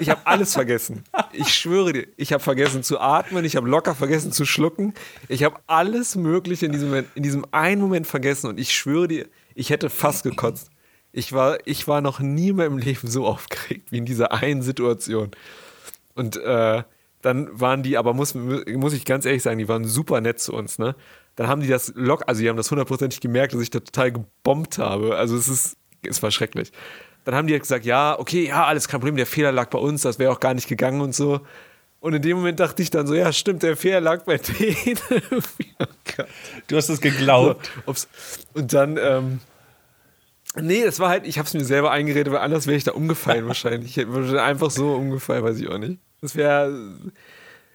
[0.00, 1.04] Ich habe alles vergessen.
[1.32, 4.94] Ich schwöre dir, ich habe vergessen zu atmen, ich habe locker vergessen zu schlucken.
[5.28, 9.08] Ich habe alles Mögliche in diesem, Moment, in diesem einen Moment vergessen und ich schwöre
[9.08, 10.70] dir, ich hätte fast gekotzt.
[11.12, 14.62] Ich war, ich war noch nie mehr im Leben so aufgeregt wie in dieser einen
[14.62, 15.30] Situation.
[16.14, 16.82] Und äh,
[17.22, 20.52] dann waren die, aber muss, muss ich ganz ehrlich sagen, die waren super nett zu
[20.52, 20.94] uns, ne?
[21.34, 24.12] Dann haben die das lock, also die haben das hundertprozentig gemerkt, dass ich da total
[24.12, 25.16] gebombt habe.
[25.16, 26.72] Also es ist, es war schrecklich.
[27.26, 29.80] Dann haben die halt gesagt, ja, okay, ja, alles kein Problem, der Fehler lag bei
[29.80, 31.40] uns, das wäre auch gar nicht gegangen und so.
[31.98, 35.00] Und in dem Moment dachte ich dann so, ja, stimmt, der Fehler lag bei denen.
[35.80, 36.22] oh.
[36.68, 37.68] Du hast es geglaubt.
[37.84, 38.06] So.
[38.54, 39.40] Und dann, ähm,
[40.54, 42.92] nee, das war halt, ich habe es mir selber eingeredet, weil anders wäre ich da
[42.92, 43.98] umgefallen wahrscheinlich.
[43.98, 45.98] Ich würde einfach so umgefallen, weiß ich auch nicht.
[46.20, 46.72] Das wäre,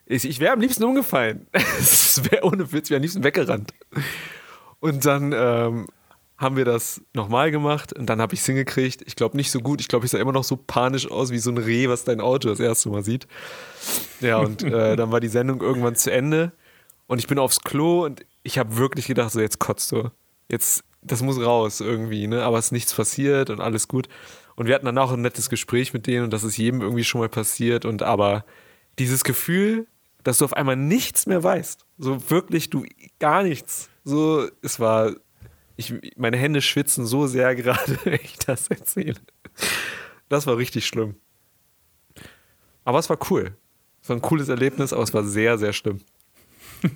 [0.05, 1.47] ich, ich wäre am liebsten umgefallen.
[1.77, 3.73] Es wäre ohne Witz, wäre am liebsten weggerannt.
[4.79, 5.87] Und dann ähm,
[6.41, 9.03] haben wir das nochmal gemacht und dann habe ich es hingekriegt.
[9.05, 9.79] Ich glaube nicht so gut.
[9.79, 12.19] Ich glaube, ich sah immer noch so panisch aus wie so ein Reh, was dein
[12.19, 13.27] Auto das erste Mal sieht.
[14.21, 16.51] Ja, und äh, dann war die Sendung irgendwann zu Ende.
[17.05, 20.09] Und ich bin aufs Klo und ich habe wirklich gedacht, so jetzt kotzt du.
[20.49, 22.43] Jetzt, das muss raus irgendwie, ne?
[22.43, 24.09] Aber es ist nichts passiert und alles gut.
[24.55, 27.03] Und wir hatten dann auch ein nettes Gespräch mit denen und das ist jedem irgendwie
[27.03, 27.85] schon mal passiert.
[27.85, 28.45] Und aber
[28.97, 29.87] dieses Gefühl,
[30.23, 32.85] dass du auf einmal nichts mehr weißt, so wirklich du
[33.19, 33.89] gar nichts.
[34.03, 35.13] So, es war,
[35.75, 39.19] ich, meine Hände schwitzen so sehr gerade, wenn ich das erzähle.
[40.29, 41.15] Das war richtig schlimm.
[42.83, 43.55] Aber es war cool.
[44.01, 46.01] Es war ein cooles Erlebnis, aber es war sehr, sehr schlimm.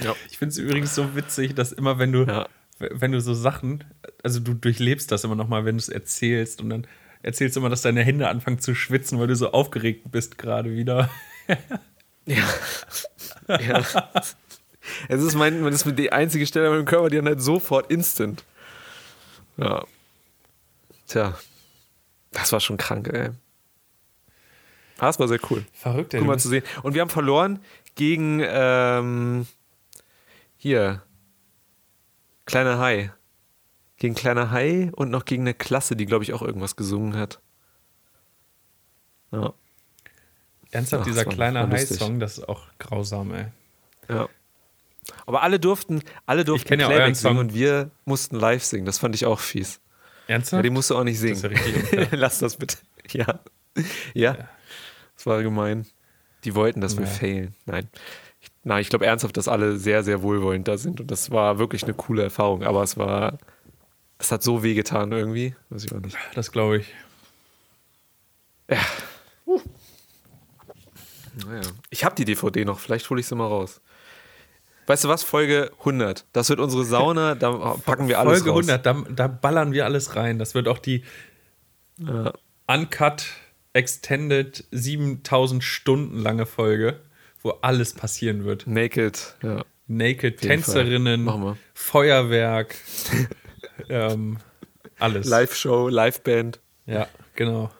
[0.00, 0.14] ja.
[0.30, 2.48] Ich finde es übrigens so witzig, dass immer, wenn du, ja.
[2.78, 3.84] wenn du so Sachen,
[4.22, 6.86] also du durchlebst das immer nochmal, wenn du es erzählst und dann
[7.22, 10.72] erzählst du immer, dass deine Hände anfangen zu schwitzen, weil du so aufgeregt bist gerade
[10.72, 11.10] wieder.
[12.26, 12.44] ja.
[13.58, 13.84] ja.
[15.08, 17.90] Es ist, mein, das ist die einzige Stelle in meinem Körper, die dann halt sofort
[17.90, 18.44] instant.
[19.56, 19.84] Ja.
[21.06, 21.38] Tja.
[22.32, 23.30] Das war schon krank, ey.
[24.98, 25.64] Das war sehr cool.
[25.72, 26.20] Verrückt, ey.
[26.20, 26.62] Cool mal zu sehen.
[26.82, 27.60] Und wir haben verloren
[27.94, 29.46] gegen ähm,
[30.56, 31.02] hier
[32.44, 33.12] Kleiner Hai.
[33.96, 37.40] Gegen Kleiner Hai und noch gegen eine Klasse, die, glaube ich, auch irgendwas gesungen hat.
[39.32, 39.52] Ja.
[40.70, 43.46] Ernsthaft, Ach, dieser kleine Hai-Song, das ist auch grausam, ey.
[44.08, 44.28] Ja.
[45.26, 48.84] Aber alle durften, alle durften Playback ja singen und wir mussten live singen.
[48.84, 49.80] Das fand ich auch fies.
[50.26, 50.58] Ernsthaft?
[50.58, 51.40] Ja, den musst du auch nicht singen.
[51.40, 51.52] Das
[51.92, 52.76] ja Lass das bitte.
[53.12, 53.40] Ja.
[54.14, 54.34] ja.
[54.34, 54.48] Ja.
[55.16, 55.86] Das war gemein.
[56.44, 57.54] Die wollten, dass wir failen.
[57.66, 57.88] Nein.
[58.40, 61.00] Ich, nein, ich glaube ernsthaft, dass alle sehr, sehr wohlwollend da sind.
[61.00, 62.62] Und das war wirklich eine coole Erfahrung.
[62.62, 63.38] Aber es war.
[64.18, 65.54] Es hat so wehgetan irgendwie.
[65.68, 66.16] Weiß ich auch nicht.
[66.34, 66.94] Das glaube ich.
[68.70, 68.78] Ja.
[69.46, 69.60] Uh.
[71.46, 71.62] Naja.
[71.90, 72.78] Ich habe die DVD noch.
[72.78, 73.80] Vielleicht hole ich sie mal raus.
[74.90, 75.22] Weißt du was?
[75.22, 76.24] Folge 100.
[76.32, 77.36] Das wird unsere Sauna.
[77.36, 78.68] Da packen wir alles Folge raus.
[78.68, 78.84] 100.
[78.84, 80.40] Da, da ballern wir alles rein.
[80.40, 81.04] Das wird auch die
[81.98, 82.32] ja.
[82.66, 83.26] Uncut
[83.72, 86.98] Extended 7000 Stunden lange Folge,
[87.40, 88.66] wo alles passieren wird.
[88.66, 89.64] Naked, ja.
[89.86, 92.74] Naked, Tänzerinnen, Feuerwerk,
[93.88, 94.38] ähm,
[94.98, 95.28] alles.
[95.28, 96.58] Live-Show, Live-Band.
[96.86, 97.70] Ja, genau.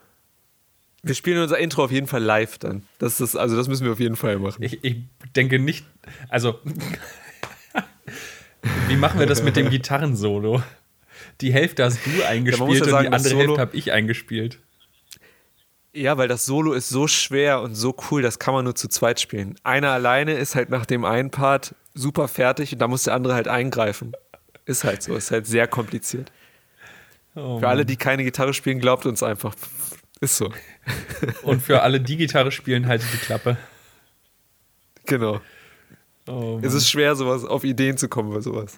[1.03, 2.83] Wir spielen unser Intro auf jeden Fall live dann.
[2.99, 4.61] Das ist, also das müssen wir auf jeden Fall machen.
[4.61, 4.97] Ich, ich
[5.35, 5.85] denke nicht,
[6.29, 6.59] also
[8.87, 10.61] wie machen wir das mit dem Gitarrensolo?
[11.41, 14.59] Die Hälfte hast du eingespielt ja, ja sagen, und die andere Hälfte habe ich eingespielt.
[15.93, 18.87] Ja, weil das Solo ist so schwer und so cool, das kann man nur zu
[18.87, 19.55] zweit spielen.
[19.63, 23.33] Einer alleine ist halt nach dem einen Part super fertig und da muss der andere
[23.33, 24.13] halt eingreifen.
[24.65, 26.31] Ist halt so, ist halt sehr kompliziert.
[27.35, 29.55] Oh für alle, die keine Gitarre spielen, glaubt uns einfach.
[30.21, 30.53] Ist so.
[31.41, 33.57] Und für alle, die Gitarre spielen, haltet die Klappe.
[35.05, 35.41] Genau.
[36.27, 38.77] Oh es ist schwer, sowas auf Ideen zu kommen bei sowas.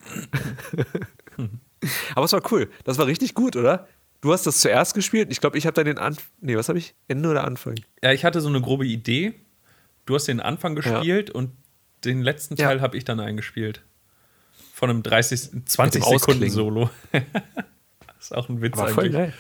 [2.16, 2.70] Aber es war cool.
[2.86, 3.88] Das war richtig gut, oder?
[4.22, 5.28] Du hast das zuerst gespielt.
[5.32, 6.24] Ich glaube, ich habe dann den Anfang.
[6.40, 6.96] Nee, was habe ich?
[7.10, 7.76] Ende oder Anfang?
[8.02, 9.34] Ja, ich hatte so eine grobe Idee.
[10.06, 11.36] Du hast den Anfang gespielt ja.
[11.36, 11.52] und
[12.06, 12.82] den letzten Teil ja.
[12.82, 13.84] habe ich dann eingespielt.
[14.74, 16.90] Von einem 30, 20 Sekunden Solo.
[17.12, 17.24] das
[18.22, 19.34] ist auch ein Witz voll eigentlich.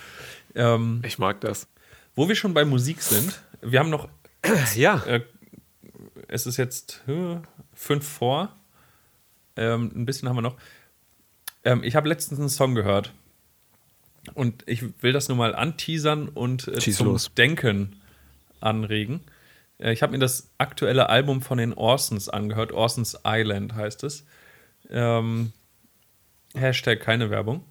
[0.55, 1.67] Ähm, ich mag das.
[2.15, 4.07] Wo wir schon bei Musik sind, wir haben noch.
[4.75, 5.03] Ja.
[5.05, 5.21] Äh,
[6.27, 7.37] es ist jetzt äh,
[7.73, 8.55] fünf vor.
[9.55, 10.57] Ähm, ein bisschen haben wir noch.
[11.63, 13.13] Ähm, ich habe letztens einen Song gehört
[14.33, 17.31] und ich will das nur mal anteasern und äh, zum los.
[17.35, 18.01] Denken
[18.59, 19.21] anregen.
[19.77, 22.71] Äh, ich habe mir das aktuelle Album von den Orsons angehört.
[22.71, 24.25] Orsons Island heißt es.
[24.89, 25.51] Ähm,
[26.55, 27.63] Hashtag keine Werbung.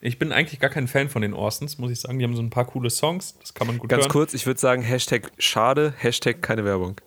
[0.00, 2.18] Ich bin eigentlich gar kein Fan von den Orsons, muss ich sagen.
[2.18, 4.12] Die haben so ein paar coole Songs, das kann man gut Ganz hören.
[4.12, 7.00] kurz, ich würde sagen, Hashtag schade, Hashtag keine Werbung.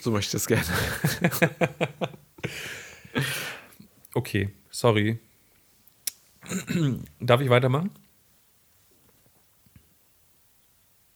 [0.00, 0.64] So möchte ich das gerne.
[4.14, 5.18] okay, sorry.
[7.20, 7.90] Darf ich weitermachen?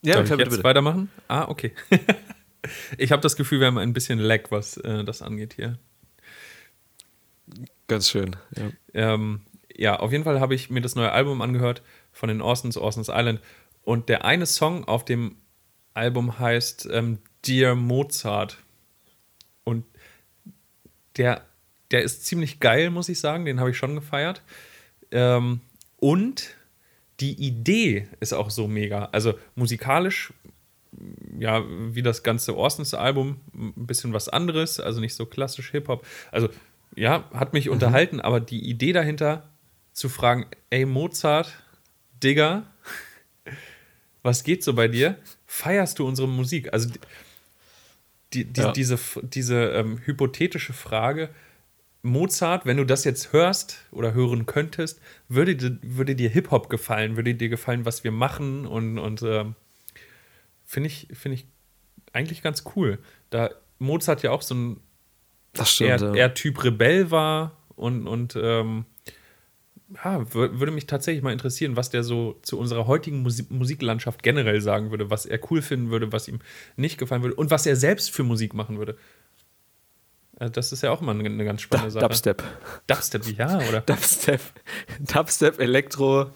[0.02, 0.64] Ja, Darf ich jetzt bitte.
[0.64, 1.10] weitermachen?
[1.28, 1.72] Ah, okay.
[2.98, 5.78] ich habe das Gefühl, wir haben ein bisschen Lag, was äh, das angeht hier.
[7.86, 8.70] Ganz schön, ja.
[8.94, 9.42] Ähm,
[9.80, 11.80] ja, auf jeden Fall habe ich mir das neue Album angehört
[12.12, 13.40] von den Orsons, Orsons Island.
[13.82, 15.36] Und der eine Song auf dem
[15.94, 17.16] Album heißt ähm,
[17.46, 18.58] Dear Mozart.
[19.64, 19.86] Und
[21.16, 21.46] der,
[21.92, 23.46] der ist ziemlich geil, muss ich sagen.
[23.46, 24.42] Den habe ich schon gefeiert.
[25.12, 25.60] Ähm,
[25.96, 26.54] und
[27.20, 29.08] die Idee ist auch so mega.
[29.12, 30.34] Also musikalisch,
[31.38, 36.06] ja, wie das ganze Orsons-Album, ein bisschen was anderes, also nicht so klassisch Hip-Hop.
[36.32, 36.50] Also,
[36.96, 37.72] ja, hat mich mhm.
[37.72, 39.49] unterhalten, aber die Idee dahinter,
[40.00, 41.52] zu fragen, ey Mozart,
[42.22, 42.64] Digga,
[44.22, 45.18] was geht so bei dir?
[45.44, 46.72] Feierst du unsere Musik?
[46.72, 46.88] Also
[48.32, 48.72] die, die, ja.
[48.72, 51.28] diese, diese ähm, hypothetische Frage,
[52.00, 57.16] Mozart, wenn du das jetzt hörst oder hören könntest, würde, würde dir Hip-Hop gefallen?
[57.16, 58.64] Würde dir gefallen, was wir machen?
[58.64, 59.54] Und, und ähm,
[60.64, 61.46] finde ich, find ich
[62.14, 63.00] eigentlich ganz cool.
[63.28, 64.80] Da Mozart ja auch so ein
[65.62, 65.90] stimmt.
[65.90, 66.14] eher, ja.
[66.14, 68.86] eher Typ Rebell war und, und ähm,
[70.04, 74.22] ja, wür- würde mich tatsächlich mal interessieren, was der so zu unserer heutigen Musik Musiklandschaft
[74.22, 76.40] generell sagen würde, was er cool finden würde, was ihm
[76.76, 78.96] nicht gefallen würde und was er selbst für Musik machen würde.
[80.38, 82.04] Also das ist ja auch immer eine, eine ganz spannende Sache.
[82.06, 82.42] Dubstep.
[82.86, 83.80] Dubstep, ja, oder?
[83.86, 84.40] Dubstep.
[85.00, 86.30] Dubstep, Elektro,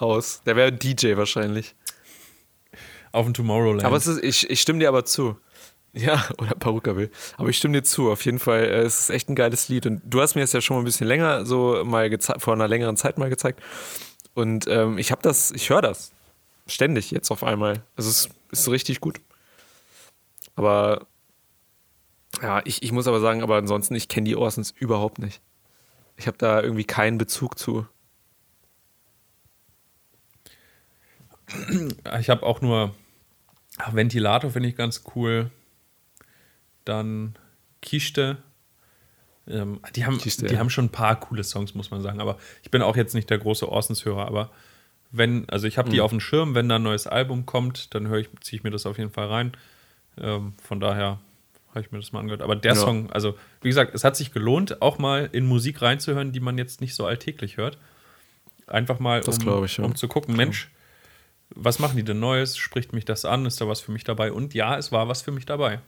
[0.00, 0.42] Haus.
[0.46, 1.74] Der wäre DJ wahrscheinlich.
[3.12, 3.84] Auf dem Tomorrowland.
[3.84, 5.36] Aber ist, ich, ich stimme dir aber zu.
[5.92, 7.10] Ja, oder Paruka will.
[7.36, 8.64] Aber ich stimme dir zu, auf jeden Fall.
[8.64, 9.86] äh, Es ist echt ein geiles Lied.
[9.86, 12.54] Und du hast mir das ja schon mal ein bisschen länger, so mal gezei- vor
[12.54, 13.60] einer längeren Zeit mal gezeigt.
[14.34, 16.12] Und ähm, ich habe das, ich höre das
[16.66, 17.82] ständig jetzt auf einmal.
[17.96, 19.20] Also es ist, richtig gut.
[20.56, 21.06] Aber
[22.42, 25.40] ja, ich, ich muss aber sagen, aber ansonsten, ich kenne die Orsons überhaupt nicht.
[26.16, 27.86] Ich habe da irgendwie keinen Bezug zu.
[32.20, 32.94] Ich habe auch nur
[33.92, 35.50] Ventilator, finde ich ganz cool.
[36.90, 37.34] Dann
[37.82, 38.38] Kiste.
[39.46, 40.60] Ähm, die haben, Kiste, die ja.
[40.60, 42.20] haben schon ein paar coole Songs, muss man sagen.
[42.20, 44.26] Aber ich bin auch jetzt nicht der große Orsons-Hörer.
[44.26, 44.50] Aber
[45.12, 45.92] wenn, also ich habe Hm.
[45.94, 48.64] die auf dem Schirm, wenn da ein neues Album kommt, dann höre ich, ziehe ich
[48.64, 49.52] mir das auf jeden Fall rein.
[50.18, 51.20] Ähm, von daher
[51.70, 52.42] habe ich mir das mal angehört.
[52.42, 52.80] Aber der Ja.
[52.80, 56.58] Song, also wie gesagt, es hat sich gelohnt, auch mal in Musik reinzuhören, die man
[56.58, 57.78] jetzt nicht so alltäglich hört.
[58.66, 59.84] Einfach mal, um, ich, ja.
[59.84, 60.70] um zu gucken, Mensch,
[61.50, 62.56] was machen die denn Neues?
[62.56, 63.46] Spricht mich das an?
[63.46, 64.32] Ist da was für mich dabei?
[64.32, 65.80] Und ja, es war was für mich dabei.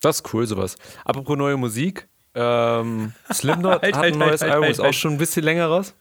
[0.00, 0.76] Das ist cool, sowas.
[1.04, 2.08] Apropos neue Musik.
[2.34, 4.94] Ähm, Slipknot Halt, hat halt, ein neues halt, Album, halt, ist auch halt.
[4.94, 5.94] schon ein bisschen länger raus.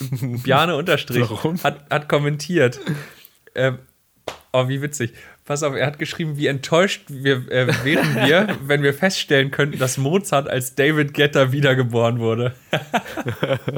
[0.10, 1.28] Bjane Unterstrich
[1.62, 2.80] hat, hat kommentiert.
[3.54, 3.78] Ähm,
[4.52, 5.12] oh, wie witzig.
[5.44, 9.78] Pass auf, er hat geschrieben, wie enttäuscht wir, äh, wären wir, wenn wir feststellen könnten,
[9.78, 12.54] dass Mozart als David Getter wiedergeboren wurde.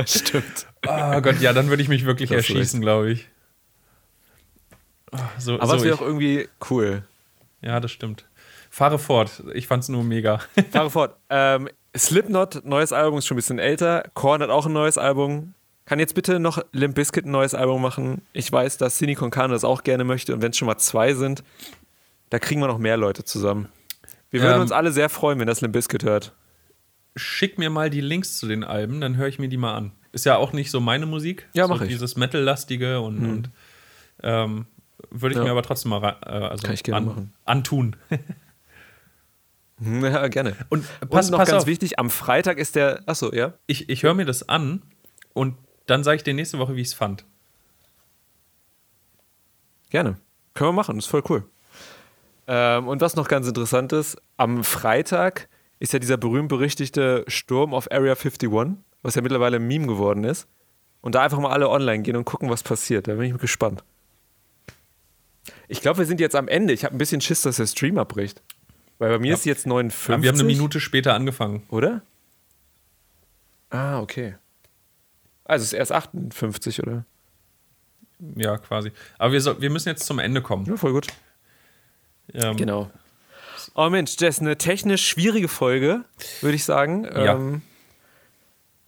[0.06, 0.66] Stimmt.
[0.86, 3.28] Oh Gott, ja, dann würde ich mich wirklich Das erschießen, glaube ich.
[5.12, 7.04] Oh, so, Aber es so wäre ich, auch irgendwie cool.
[7.62, 8.26] ja, das stimmt.
[8.74, 9.42] Fahre fort.
[9.52, 10.40] Ich fand's nur mega.
[10.70, 11.16] Fahre fort.
[11.28, 14.04] Ähm, Slipknot, neues Album, ist schon ein bisschen älter.
[14.14, 15.52] Korn hat auch ein neues Album.
[15.84, 18.22] Kann jetzt bitte noch Limp Bizkit ein neues Album machen?
[18.32, 20.32] Ich weiß, dass Cine Concano das auch gerne möchte.
[20.32, 21.44] Und wenn es schon mal zwei sind,
[22.30, 23.68] da kriegen wir noch mehr Leute zusammen.
[24.30, 26.32] Wir würden Ähm, uns alle sehr freuen, wenn das Limp Bizkit hört.
[27.14, 29.92] Schick mir mal die Links zu den Alben, dann höre ich mir die mal an.
[30.12, 31.46] Ist ja auch nicht so meine Musik.
[31.52, 31.82] Ja, so mach ich.
[31.82, 31.88] Hm.
[31.90, 33.50] Dieses Metal-lastige und, und
[34.22, 34.64] ähm,
[35.10, 35.44] würde ich Ja.
[35.44, 37.32] mir aber trotzdem mal äh, also Kann ich gerne an, machen.
[37.44, 37.96] antun.
[40.02, 40.56] Ja, gerne.
[40.68, 43.02] Und Und pass, noch pass ganz auf, wichtig, am Freitag ist der.
[43.06, 43.54] Achso, ja?
[43.66, 44.82] ich, ich höre mir das an
[45.32, 45.56] und
[45.86, 47.24] dann sage ich dir nächste Woche, wie ich es fand.
[49.90, 50.16] Gerne.
[50.54, 51.44] Können wir machen, ist voll cool.
[52.46, 57.90] Ähm, und was noch ganz interessant ist, am Freitag ist ja dieser berühmt-berüchtigte Sturm auf
[57.90, 60.46] Area 51, was ja mittlerweile ein Meme geworden ist.
[61.00, 63.08] Und da einfach mal alle online gehen und gucken, was passiert.
[63.08, 63.82] Da bin ich gespannt.
[65.66, 66.72] Ich glaube, wir sind jetzt am Ende.
[66.72, 68.42] Ich habe ein bisschen Schiss, dass der Stream abbricht.
[69.02, 69.34] Weil bei mir Ja.
[69.34, 70.14] ist jetzt 59.
[70.14, 71.64] Aber wir haben eine Minute später angefangen.
[71.70, 72.02] Oder?
[73.70, 74.36] Ah, okay.
[75.44, 77.04] Also es ist erst 58, oder?
[78.36, 78.92] Ja, quasi.
[79.18, 80.66] Aber wir, soll, wir müssen jetzt zum Ende kommen.
[80.66, 81.08] Ja, voll gut.
[82.32, 82.92] Ähm, Genau.
[83.74, 86.04] Oh Mensch, das ist eine technisch schwierige Folge,
[86.40, 87.02] würde ich sagen.
[87.04, 87.34] Ja.
[87.34, 87.62] Ähm,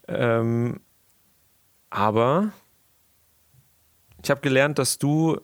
[0.07, 0.81] ähm,
[1.91, 2.53] aber
[4.23, 5.41] ich habe gelernt, dass du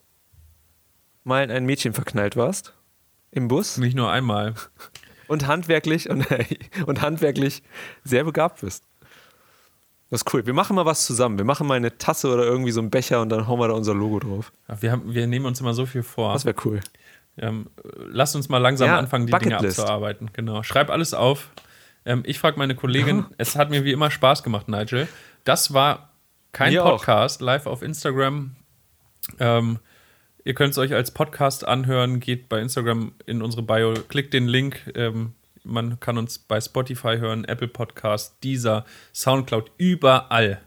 [1.24, 2.72] mal in ein Mädchen verknallt warst.
[3.32, 3.78] Im Bus.
[3.78, 4.54] Nicht nur einmal.
[5.28, 6.26] Und handwerklich und,
[6.86, 7.62] und handwerklich
[8.04, 8.84] sehr begabt bist.
[10.10, 10.44] Das ist cool.
[10.44, 11.38] Wir machen mal was zusammen.
[11.38, 13.74] Wir machen mal eine Tasse oder irgendwie so einen Becher und dann hauen wir da
[13.74, 14.52] unser Logo drauf.
[14.80, 16.32] Wir, haben, wir nehmen uns immer so viel vor.
[16.32, 16.80] Das wäre cool.
[17.38, 17.70] Ähm,
[18.08, 20.30] lasst uns mal langsam Ja, anfangen, die Dinge abzuarbeiten.
[20.32, 20.64] Genau.
[20.64, 21.50] Schreib alles auf.
[22.04, 25.06] Ähm, ich frage meine Kollegin, es hat mir wie immer Spaß gemacht, Nigel.
[25.44, 26.10] Das war
[26.52, 26.90] kein auch.
[26.90, 28.56] Podcast, live auf Instagram.
[29.38, 29.78] Ähm,
[30.44, 32.20] ihr könnt es euch als Podcast anhören.
[32.20, 34.90] Geht bei Instagram in unsere Bio, klickt den Link.
[34.94, 38.84] Ähm, man kann uns bei Spotify hören, Apple Podcast, Deezer,
[39.14, 40.60] Soundcloud, überall.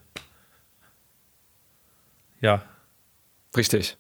[2.42, 2.64] Ja,
[3.56, 3.98] Richtig.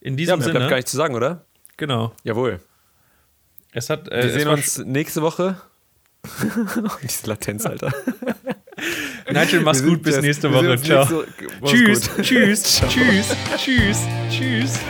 [0.00, 1.44] in Ja, diesem mehr Sinne, bleibt gar nicht zu sagen, oder?
[1.76, 2.12] genau.
[2.24, 2.60] Jawohl.
[3.72, 5.60] Es hat, äh, Wir sehen uns nächste Woche.
[7.02, 7.92] Diese Latenz, Alter.
[9.38, 10.80] Nigel, mach's gut, bis nächste Woche.
[10.80, 11.24] Ciao.
[11.60, 12.24] Mach's Tschüss, gut.
[12.24, 13.98] tschüss, tschüss, tschüss,
[14.30, 14.80] tschüss.